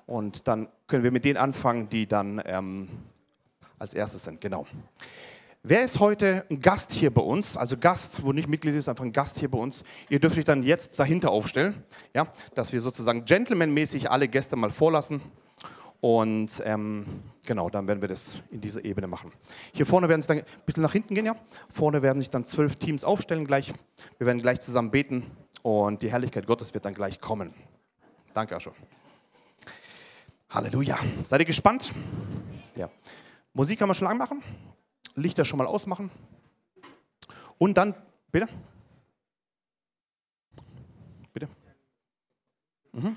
Und 0.06 0.48
dann 0.48 0.70
können 0.88 1.04
wir 1.04 1.12
mit 1.12 1.26
denen 1.26 1.36
anfangen, 1.36 1.90
die 1.90 2.08
dann 2.08 2.42
ähm, 2.46 2.88
als 3.78 3.94
erstes 3.94 4.24
sind. 4.24 4.40
Genau. 4.40 4.66
Wer 5.68 5.84
ist 5.84 6.00
heute 6.00 6.46
ein 6.52 6.62
Gast 6.62 6.92
hier 6.92 7.12
bei 7.12 7.24
uns? 7.24 7.58
Also 7.58 7.76
Gast, 7.76 8.24
wo 8.24 8.32
nicht 8.32 8.48
Mitglied 8.48 8.76
ist, 8.76 8.88
einfach 8.88 9.04
ein 9.04 9.12
Gast 9.12 9.40
hier 9.40 9.50
bei 9.50 9.58
uns. 9.58 9.84
Ihr 10.10 10.20
dürft 10.20 10.38
euch 10.38 10.46
dann 10.46 10.62
jetzt 10.62 11.00
dahinter 11.00 11.32
aufstellen, 11.32 11.84
ja, 12.14 12.28
dass 12.54 12.72
wir 12.72 12.82
sozusagen 12.82 13.26
gentlemanmäßig 13.26 14.12
alle 14.12 14.28
Gäste 14.28 14.56
mal 14.58 14.70
vorlassen. 14.70 15.22
Und 16.02 16.62
ähm, 16.66 17.08
genau, 17.48 17.72
dann 17.72 17.88
werden 17.88 18.00
wir 18.00 18.10
das 18.10 18.36
in 18.52 18.62
dieser 18.62 18.86
Ebene 18.86 19.08
machen. 19.08 19.32
Hier 19.74 19.88
vorne 19.88 20.08
werden 20.08 20.20
es 20.20 20.28
dann 20.28 20.38
ein 20.38 20.46
bisschen 20.68 20.84
nach 20.84 20.92
hinten 20.92 21.16
gehen, 21.16 21.26
ja. 21.26 21.36
Vorne 21.72 22.04
werden 22.04 22.20
sich 22.20 22.30
dann 22.30 22.46
zwölf 22.46 22.76
Teams 22.76 23.04
aufstellen 23.04 23.48
gleich. 23.48 23.74
Wir 24.20 24.28
werden 24.28 24.44
gleich 24.44 24.60
zusammen 24.60 24.92
beten 24.92 25.24
und 25.64 26.00
die 26.04 26.12
Herrlichkeit 26.12 26.46
Gottes 26.46 26.76
wird 26.76 26.86
dann 26.86 26.94
gleich 26.94 27.20
kommen. 27.20 27.56
Danke, 28.36 28.56
Ascho. 28.56 28.72
Halleluja. 30.48 31.00
Seid 31.24 31.40
ihr 31.40 31.46
gespannt? 31.48 31.92
Ja. 32.76 32.88
Musik 33.52 33.80
kann 33.80 33.88
man 33.88 33.96
schon 33.96 34.08
lang 34.08 34.20
machen. 34.20 34.44
Lichter 35.14 35.46
schon 35.46 35.58
mal 35.58 35.68
ausmachen. 35.68 36.10
Und 37.58 37.76
dann, 37.76 37.94
bitte? 38.32 38.48
Bitte? 41.34 41.48
Mhm. 42.92 43.16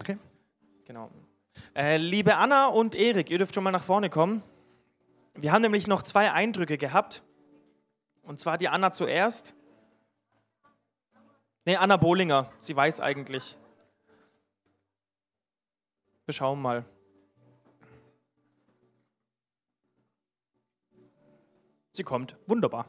Okay. 0.00 0.18
Genau. 0.84 1.10
Äh, 1.74 1.96
liebe 1.96 2.36
Anna 2.36 2.66
und 2.66 2.94
Erik, 2.94 3.30
ihr 3.30 3.38
dürft 3.38 3.54
schon 3.54 3.64
mal 3.64 3.70
nach 3.70 3.84
vorne 3.84 4.10
kommen. 4.10 4.42
Wir 5.34 5.52
haben 5.52 5.62
nämlich 5.62 5.86
noch 5.86 6.02
zwei 6.02 6.32
Eindrücke 6.32 6.78
gehabt. 6.78 7.22
Und 8.22 8.38
zwar 8.38 8.58
die 8.58 8.68
Anna 8.68 8.92
zuerst. 8.92 9.54
Ne, 11.64 11.78
Anna 11.78 11.96
Bohlinger. 11.96 12.50
Sie 12.60 12.74
weiß 12.74 13.00
eigentlich. 13.00 13.56
Wir 16.26 16.34
schauen 16.34 16.60
mal. 16.60 16.84
Sie 21.98 22.04
kommt. 22.04 22.36
Wunderbar. 22.46 22.86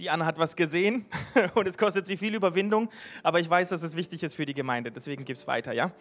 Die 0.00 0.10
Anna 0.10 0.26
hat 0.26 0.38
was 0.38 0.56
gesehen 0.56 1.06
und 1.54 1.68
es 1.68 1.78
kostet 1.78 2.08
sie 2.08 2.16
viel 2.16 2.34
Überwindung, 2.34 2.90
aber 3.22 3.38
ich 3.38 3.48
weiß, 3.48 3.68
dass 3.68 3.84
es 3.84 3.94
wichtig 3.94 4.24
ist 4.24 4.34
für 4.34 4.44
die 4.44 4.54
Gemeinde. 4.54 4.90
Deswegen 4.90 5.24
gibt 5.24 5.38
es 5.38 5.46
weiter, 5.46 5.72
ja? 5.72 5.92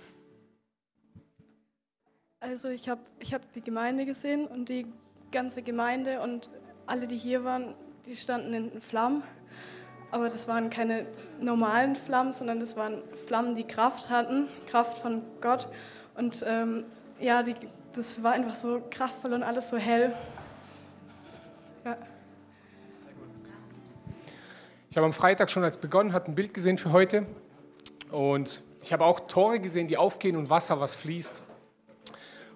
Also 2.40 2.70
ich 2.70 2.90
habe 2.90 3.02
ich 3.20 3.36
hab 3.36 3.54
die 3.54 3.62
Gemeinde 3.62 4.08
gesehen 4.08 4.48
und 4.48 4.70
die 4.70 4.88
ganze 5.32 5.62
Gemeinde 5.62 6.22
und 6.22 6.50
alle, 6.88 7.06
die 7.06 7.18
hier 7.18 7.44
waren, 7.44 7.76
die 8.08 8.16
standen 8.16 8.56
in 8.56 8.82
Flammen 8.82 9.24
aber 10.12 10.30
das 10.30 10.48
waren 10.48 10.70
keine 10.70 11.06
normalen 11.40 11.96
Flammen, 11.96 12.34
sondern 12.34 12.60
das 12.60 12.76
waren 12.76 13.02
Flammen, 13.28 13.56
die 13.56 13.66
Kraft 13.66 14.10
hatten, 14.10 14.48
Kraft 14.68 14.98
von 15.00 15.22
Gott. 15.42 15.68
Und 16.16 16.44
ähm, 16.48 16.86
ja, 17.20 17.44
die, 17.44 17.56
das 17.94 18.24
war 18.24 18.32
einfach 18.32 18.56
so 18.56 18.82
kraftvoll 18.90 19.34
und 19.34 19.44
alles 19.44 19.70
so 19.70 19.78
hell. 19.78 20.14
Ja. 21.86 21.98
Ich 24.90 24.98
habe 24.98 25.06
am 25.06 25.14
Freitag 25.14 25.52
schon, 25.52 25.64
als 25.64 25.78
begonnen 25.78 26.14
hat, 26.14 26.28
ein 26.28 26.36
Bild 26.36 26.54
gesehen 26.54 26.78
für 26.78 26.92
heute. 26.92 27.26
Und 28.10 28.62
ich 28.82 28.92
habe 28.92 29.06
auch 29.06 29.20
Tore 29.20 29.60
gesehen, 29.60 29.88
die 29.88 29.98
aufgehen 29.98 30.36
und 30.36 30.50
Wasser, 30.50 30.80
was 30.80 30.96
fließt. 30.96 31.44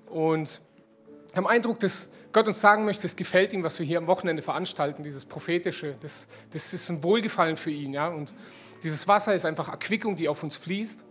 Und 0.07 0.61
ich 1.33 1.37
habe 1.37 1.47
den 1.47 1.55
Eindruck, 1.55 1.79
dass 1.79 2.11
Gott 2.31 2.47
uns 2.47 2.61
sagen 2.61 2.85
möchte, 2.85 3.07
es 3.07 3.15
gefällt 3.15 3.53
ihm, 3.53 3.63
was 3.63 3.79
wir 3.79 3.87
hier 3.87 3.97
am 3.97 4.05
Wochenende 4.05 4.43
veranstalten, 4.43 5.01
dieses 5.01 5.25
prophetische, 5.25 5.95
das, 5.99 6.27
das 6.51 6.73
ist 6.73 6.87
ein 6.89 7.01
Wohlgefallen 7.01 7.57
für 7.57 7.71
ihn. 7.71 7.91
Ja? 7.91 8.09
Und 8.09 8.35
dieses 8.83 9.07
Wasser 9.07 9.33
ist 9.33 9.43
einfach 9.43 9.67
Erquickung, 9.67 10.15
die 10.15 10.29
auf 10.29 10.43
uns 10.43 10.57
fließt. 10.57 11.03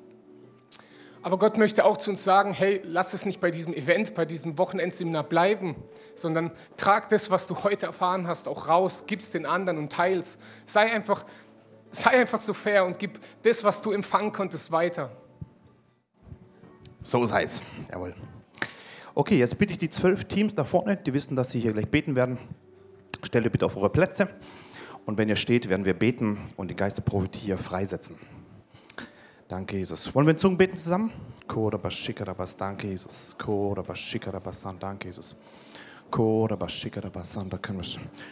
Aber 1.23 1.39
Gott 1.41 1.59
möchte 1.59 1.85
auch 1.85 1.97
zu 1.97 2.11
uns 2.11 2.23
sagen, 2.23 2.53
hey, 2.53 2.81
lass 2.85 3.15
es 3.15 3.27
nicht 3.27 3.41
bei 3.41 3.51
diesem 3.51 3.75
Event, 3.75 4.15
bei 4.15 4.25
diesem 4.25 4.59
Wochenendseminar 4.59 5.25
bleiben, 5.25 5.75
sondern 6.15 6.53
trag 6.77 7.09
das, 7.09 7.33
was 7.33 7.49
du 7.49 7.65
heute 7.65 7.87
erfahren 7.87 8.29
hast, 8.29 8.47
auch 8.47 8.69
raus, 8.69 9.05
gib 9.09 9.19
es 9.19 9.33
den 9.33 9.45
anderen 9.45 9.77
und 9.77 9.91
teils. 9.91 10.39
Sei 10.67 10.83
einfach, 10.93 11.25
sei 11.91 12.11
einfach 12.11 12.39
so 12.39 12.55
fair 12.55 12.85
und 12.85 12.97
gib 13.01 13.19
das, 13.43 13.65
was 13.65 13.83
du 13.83 13.91
empfangen 13.91 14.33
konntest, 14.33 14.71
weiter. 14.71 15.11
So 17.03 17.27
sei 17.27 17.43
es. 17.43 17.61
Jawohl. 17.91 18.15
Okay, 19.15 19.39
jetzt 19.39 19.59
bitte 19.59 19.73
ich 19.73 19.79
die 19.79 19.91
zwölf 19.91 20.25
Teams 20.25 20.55
da 20.55 20.65
vorne, 20.65 20.97
die 20.97 21.13
wissen, 21.13 21.37
dass 21.37 21.51
sie 21.51 21.61
hier 21.61 21.73
gleich 21.73 21.89
beten 21.89 22.17
werden. 22.17 22.39
Stellt 23.23 23.45
ihr 23.45 23.51
bitte 23.51 23.67
auf 23.67 23.77
eure 23.77 23.91
Plätze. 23.91 24.29
Und 25.05 25.19
wenn 25.19 25.29
ihr 25.29 25.37
steht, 25.37 25.69
werden 25.69 25.85
wir 25.85 25.95
beten 25.95 26.39
und 26.57 26.69
die 26.69 26.77
Geisterprophetie 26.77 27.47
hier 27.47 27.59
freisetzen. 27.59 28.17
Danke, 29.49 29.77
Jesus. 29.77 30.15
Wollen 30.15 30.27
wir 30.27 30.31
in 30.31 30.39
Zungen 30.39 30.57
beten 30.57 30.77
zusammen? 30.77 31.13
Danke, 32.57 32.87
Jesus. 32.87 33.37
Danke, 34.81 35.09
Jesus. 35.09 35.37
Korabashikarabas, 36.11 37.39
da 37.51 37.59
können 37.59 37.83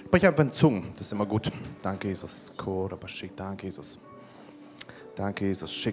Sprich 0.07 0.27
einfach 0.27 0.45
in 0.45 0.51
Zungen, 0.51 0.91
das 0.93 1.03
ist 1.03 1.13
immer 1.13 1.27
gut. 1.27 1.53
Danke, 1.83 2.09
Jesus. 2.09 2.53
Danke, 3.37 3.67
Jesus. 3.67 3.99
Danke, 5.15 5.47
Jesus. 5.47 5.85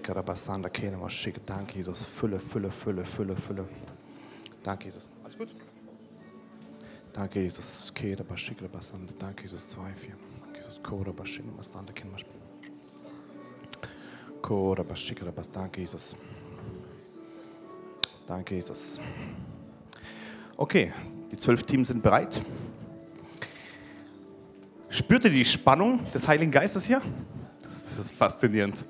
Danke, 1.44 1.74
Jesus. 1.74 2.04
Fülle, 2.04 2.40
Fülle, 2.40 2.70
Fülle, 2.70 3.04
Fülle, 3.04 3.36
Fülle. 3.36 3.68
Danke, 4.62 4.86
Jesus. 4.86 5.08
Alles 5.24 5.38
gut? 5.38 5.54
Danke, 7.12 7.40
Jesus. 7.40 7.92
Danke, 9.18 9.42
Jesus. 9.42 9.68
2, 9.68 9.94
4. 9.94 10.14
Danke, 10.42 10.58
Jesus. 10.58 10.82
Korabashikarabasanda, 10.82 11.92
Kenamashik. 11.92 12.28
Korabashikarabas, 14.42 15.50
danke, 15.50 15.80
Jesus. 15.80 16.16
Danke, 18.26 18.54
Jesus. 18.54 19.00
Okay, 20.56 20.92
die 21.30 21.36
zwölf 21.36 21.62
Teams 21.64 21.88
sind 21.88 22.02
bereit. 22.02 22.42
Spürt 24.88 25.24
ihr 25.26 25.30
die 25.30 25.44
Spannung 25.44 26.10
des 26.12 26.26
Heiligen 26.26 26.50
Geistes 26.50 26.86
hier? 26.86 27.02
Das 27.62 27.98
ist 27.98 28.12
faszinierend. 28.12 28.86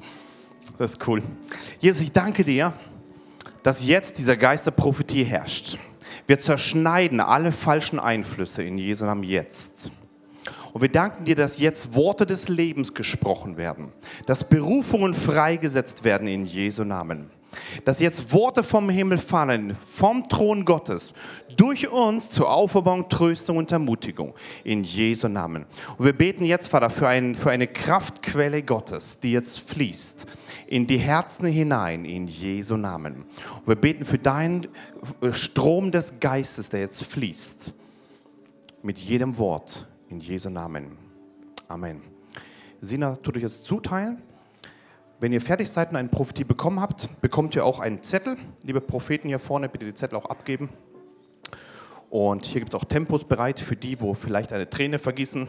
Das 0.76 0.92
ist 0.92 1.08
cool. 1.08 1.22
Jesus, 1.80 2.02
ich 2.02 2.12
danke 2.12 2.44
dir, 2.44 2.72
dass 3.62 3.84
jetzt 3.84 4.18
dieser 4.18 4.36
Geist 4.36 4.66
der 4.66 4.70
Prophetie 4.72 5.24
herrscht. 5.24 5.78
Wir 6.26 6.38
zerschneiden 6.38 7.20
alle 7.20 7.52
falschen 7.52 7.98
Einflüsse 7.98 8.62
in 8.62 8.78
Jesu 8.78 9.04
Namen 9.04 9.22
jetzt. 9.22 9.90
Und 10.72 10.82
wir 10.82 10.90
danken 10.90 11.24
dir, 11.24 11.34
dass 11.34 11.58
jetzt 11.58 11.94
Worte 11.94 12.26
des 12.26 12.48
Lebens 12.48 12.94
gesprochen 12.94 13.56
werden, 13.56 13.92
dass 14.26 14.48
Berufungen 14.48 15.14
freigesetzt 15.14 16.04
werden 16.04 16.28
in 16.28 16.44
Jesu 16.44 16.84
Namen. 16.84 17.30
Dass 17.84 18.00
jetzt 18.00 18.32
Worte 18.32 18.62
vom 18.62 18.90
Himmel 18.90 19.18
fallen, 19.18 19.76
vom 19.86 20.28
Thron 20.28 20.64
Gottes, 20.64 21.12
durch 21.56 21.88
uns 21.90 22.30
zur 22.30 22.50
Auferbauung, 22.50 23.08
Tröstung 23.08 23.56
und 23.56 23.72
Ermutigung. 23.72 24.34
In 24.64 24.84
Jesu 24.84 25.28
Namen. 25.28 25.64
Und 25.96 26.04
wir 26.04 26.12
beten 26.12 26.44
jetzt, 26.44 26.68
Vater, 26.68 26.90
für, 26.90 27.08
ein, 27.08 27.34
für 27.34 27.50
eine 27.50 27.66
Kraftquelle 27.66 28.62
Gottes, 28.62 29.18
die 29.20 29.32
jetzt 29.32 29.68
fließt 29.70 30.26
in 30.68 30.86
die 30.86 30.98
Herzen 30.98 31.46
hinein, 31.46 32.04
in 32.04 32.28
Jesu 32.28 32.76
Namen. 32.76 33.24
Und 33.60 33.66
wir 33.66 33.74
beten 33.74 34.04
für 34.04 34.18
deinen 34.18 34.68
Strom 35.32 35.90
des 35.90 36.20
Geistes, 36.20 36.68
der 36.68 36.80
jetzt 36.80 37.04
fließt. 37.04 37.72
Mit 38.82 38.98
jedem 38.98 39.36
Wort, 39.38 39.88
in 40.08 40.20
Jesu 40.20 40.50
Namen. 40.50 40.96
Amen. 41.68 42.02
Sina, 42.80 43.16
tut 43.16 43.36
euch 43.36 43.42
jetzt 43.42 43.64
zuteilen. 43.64 44.22
Wenn 45.20 45.32
ihr 45.32 45.40
fertig 45.40 45.68
seid 45.68 45.90
und 45.90 45.96
eine 45.96 46.08
Prophetie 46.08 46.44
bekommen 46.44 46.80
habt, 46.80 47.20
bekommt 47.20 47.56
ihr 47.56 47.64
auch 47.64 47.80
einen 47.80 48.04
Zettel. 48.04 48.36
Liebe 48.62 48.80
Propheten 48.80 49.26
hier 49.26 49.40
vorne, 49.40 49.68
bitte 49.68 49.84
die 49.84 49.94
Zettel 49.94 50.16
auch 50.16 50.26
abgeben. 50.26 50.68
Und 52.08 52.46
hier 52.46 52.60
gibt 52.60 52.72
es 52.72 52.78
auch 52.78 52.84
Tempos 52.84 53.24
bereit 53.24 53.58
für 53.58 53.74
die, 53.74 54.00
wo 54.00 54.14
vielleicht 54.14 54.52
eine 54.52 54.70
Träne 54.70 55.00
vergießen. 55.00 55.48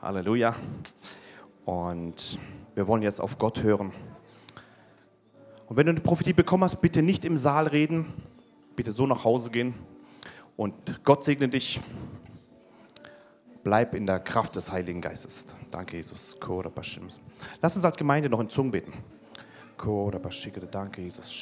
Halleluja. 0.00 0.54
Und 1.64 2.38
wir 2.76 2.86
wollen 2.86 3.02
jetzt 3.02 3.20
auf 3.20 3.36
Gott 3.36 3.64
hören. 3.64 3.90
Und 5.66 5.76
wenn 5.76 5.86
du 5.86 5.90
eine 5.90 6.00
Prophetie 6.00 6.32
bekommen 6.32 6.62
hast, 6.62 6.80
bitte 6.80 7.02
nicht 7.02 7.24
im 7.24 7.36
Saal 7.36 7.66
reden, 7.66 8.06
bitte 8.76 8.92
so 8.92 9.08
nach 9.08 9.24
Hause 9.24 9.50
gehen. 9.50 9.74
Und 10.56 11.02
Gott 11.02 11.24
segne 11.24 11.48
dich. 11.48 11.80
Bleib 13.64 13.96
in 13.96 14.06
der 14.06 14.20
Kraft 14.20 14.54
des 14.54 14.70
Heiligen 14.70 15.00
Geistes. 15.00 15.46
Danke, 15.74 15.96
Jesus. 15.96 16.38
Lass 17.60 17.74
uns 17.74 17.84
als 17.84 17.96
Gemeinde 17.96 18.28
noch 18.28 18.38
in 18.38 18.48
Zungen 18.48 18.70
beten. 18.70 18.92
Danke, 20.70 21.02
Jesus. 21.02 21.32